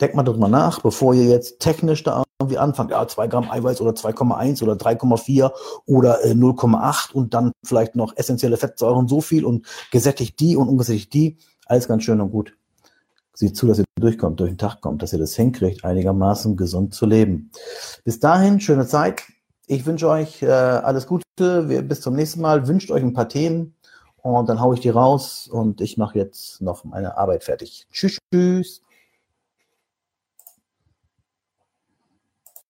denkt 0.00 0.14
mal 0.14 0.22
drüber 0.22 0.48
nach, 0.48 0.80
bevor 0.80 1.14
ihr 1.14 1.24
jetzt 1.24 1.58
technisch 1.60 2.04
da 2.04 2.22
irgendwie 2.42 2.58
anfangen, 2.58 2.90
ja, 2.90 3.06
2 3.06 3.26
Gramm 3.28 3.50
Eiweiß 3.50 3.80
oder 3.80 3.92
2,1 3.92 4.62
oder 4.62 4.74
3,4 4.74 5.50
oder 5.86 6.24
äh, 6.24 6.32
0,8 6.32 7.12
und 7.12 7.34
dann 7.34 7.52
vielleicht 7.64 7.96
noch 7.96 8.16
essentielle 8.16 8.56
Fettsäuren 8.56 9.08
so 9.08 9.20
viel 9.20 9.44
und 9.44 9.66
gesättigt 9.90 10.38
die 10.40 10.56
und 10.56 10.68
ungesättigt 10.68 11.12
die. 11.14 11.38
Alles 11.66 11.88
ganz 11.88 12.02
schön 12.02 12.20
und 12.20 12.30
gut. 12.30 12.54
Seht 13.34 13.56
zu, 13.56 13.66
dass 13.66 13.78
ihr 13.78 13.84
durchkommt, 13.98 14.40
durch 14.40 14.50
den 14.50 14.58
Tag 14.58 14.80
kommt, 14.80 15.02
dass 15.02 15.12
ihr 15.12 15.18
das 15.18 15.34
hinkriegt, 15.34 15.84
einigermaßen 15.84 16.56
gesund 16.56 16.94
zu 16.94 17.06
leben. 17.06 17.50
Bis 18.04 18.20
dahin, 18.20 18.60
schöne 18.60 18.86
Zeit. 18.86 19.22
Ich 19.66 19.86
wünsche 19.86 20.08
euch 20.08 20.42
äh, 20.42 20.48
alles 20.48 21.06
Gute. 21.06 21.24
Wir, 21.38 21.82
bis 21.82 22.00
zum 22.00 22.14
nächsten 22.14 22.40
Mal. 22.40 22.66
Wünscht 22.68 22.90
euch 22.90 23.02
ein 23.02 23.14
paar 23.14 23.28
Themen 23.28 23.74
und 24.22 24.48
dann 24.48 24.60
haue 24.60 24.74
ich 24.74 24.80
die 24.80 24.90
raus 24.90 25.48
und 25.50 25.80
ich 25.80 25.96
mache 25.96 26.18
jetzt 26.18 26.60
noch 26.60 26.84
meine 26.84 27.16
Arbeit 27.16 27.44
fertig. 27.44 27.86
Tschüss, 27.90 28.18
tschüss. 28.32 28.82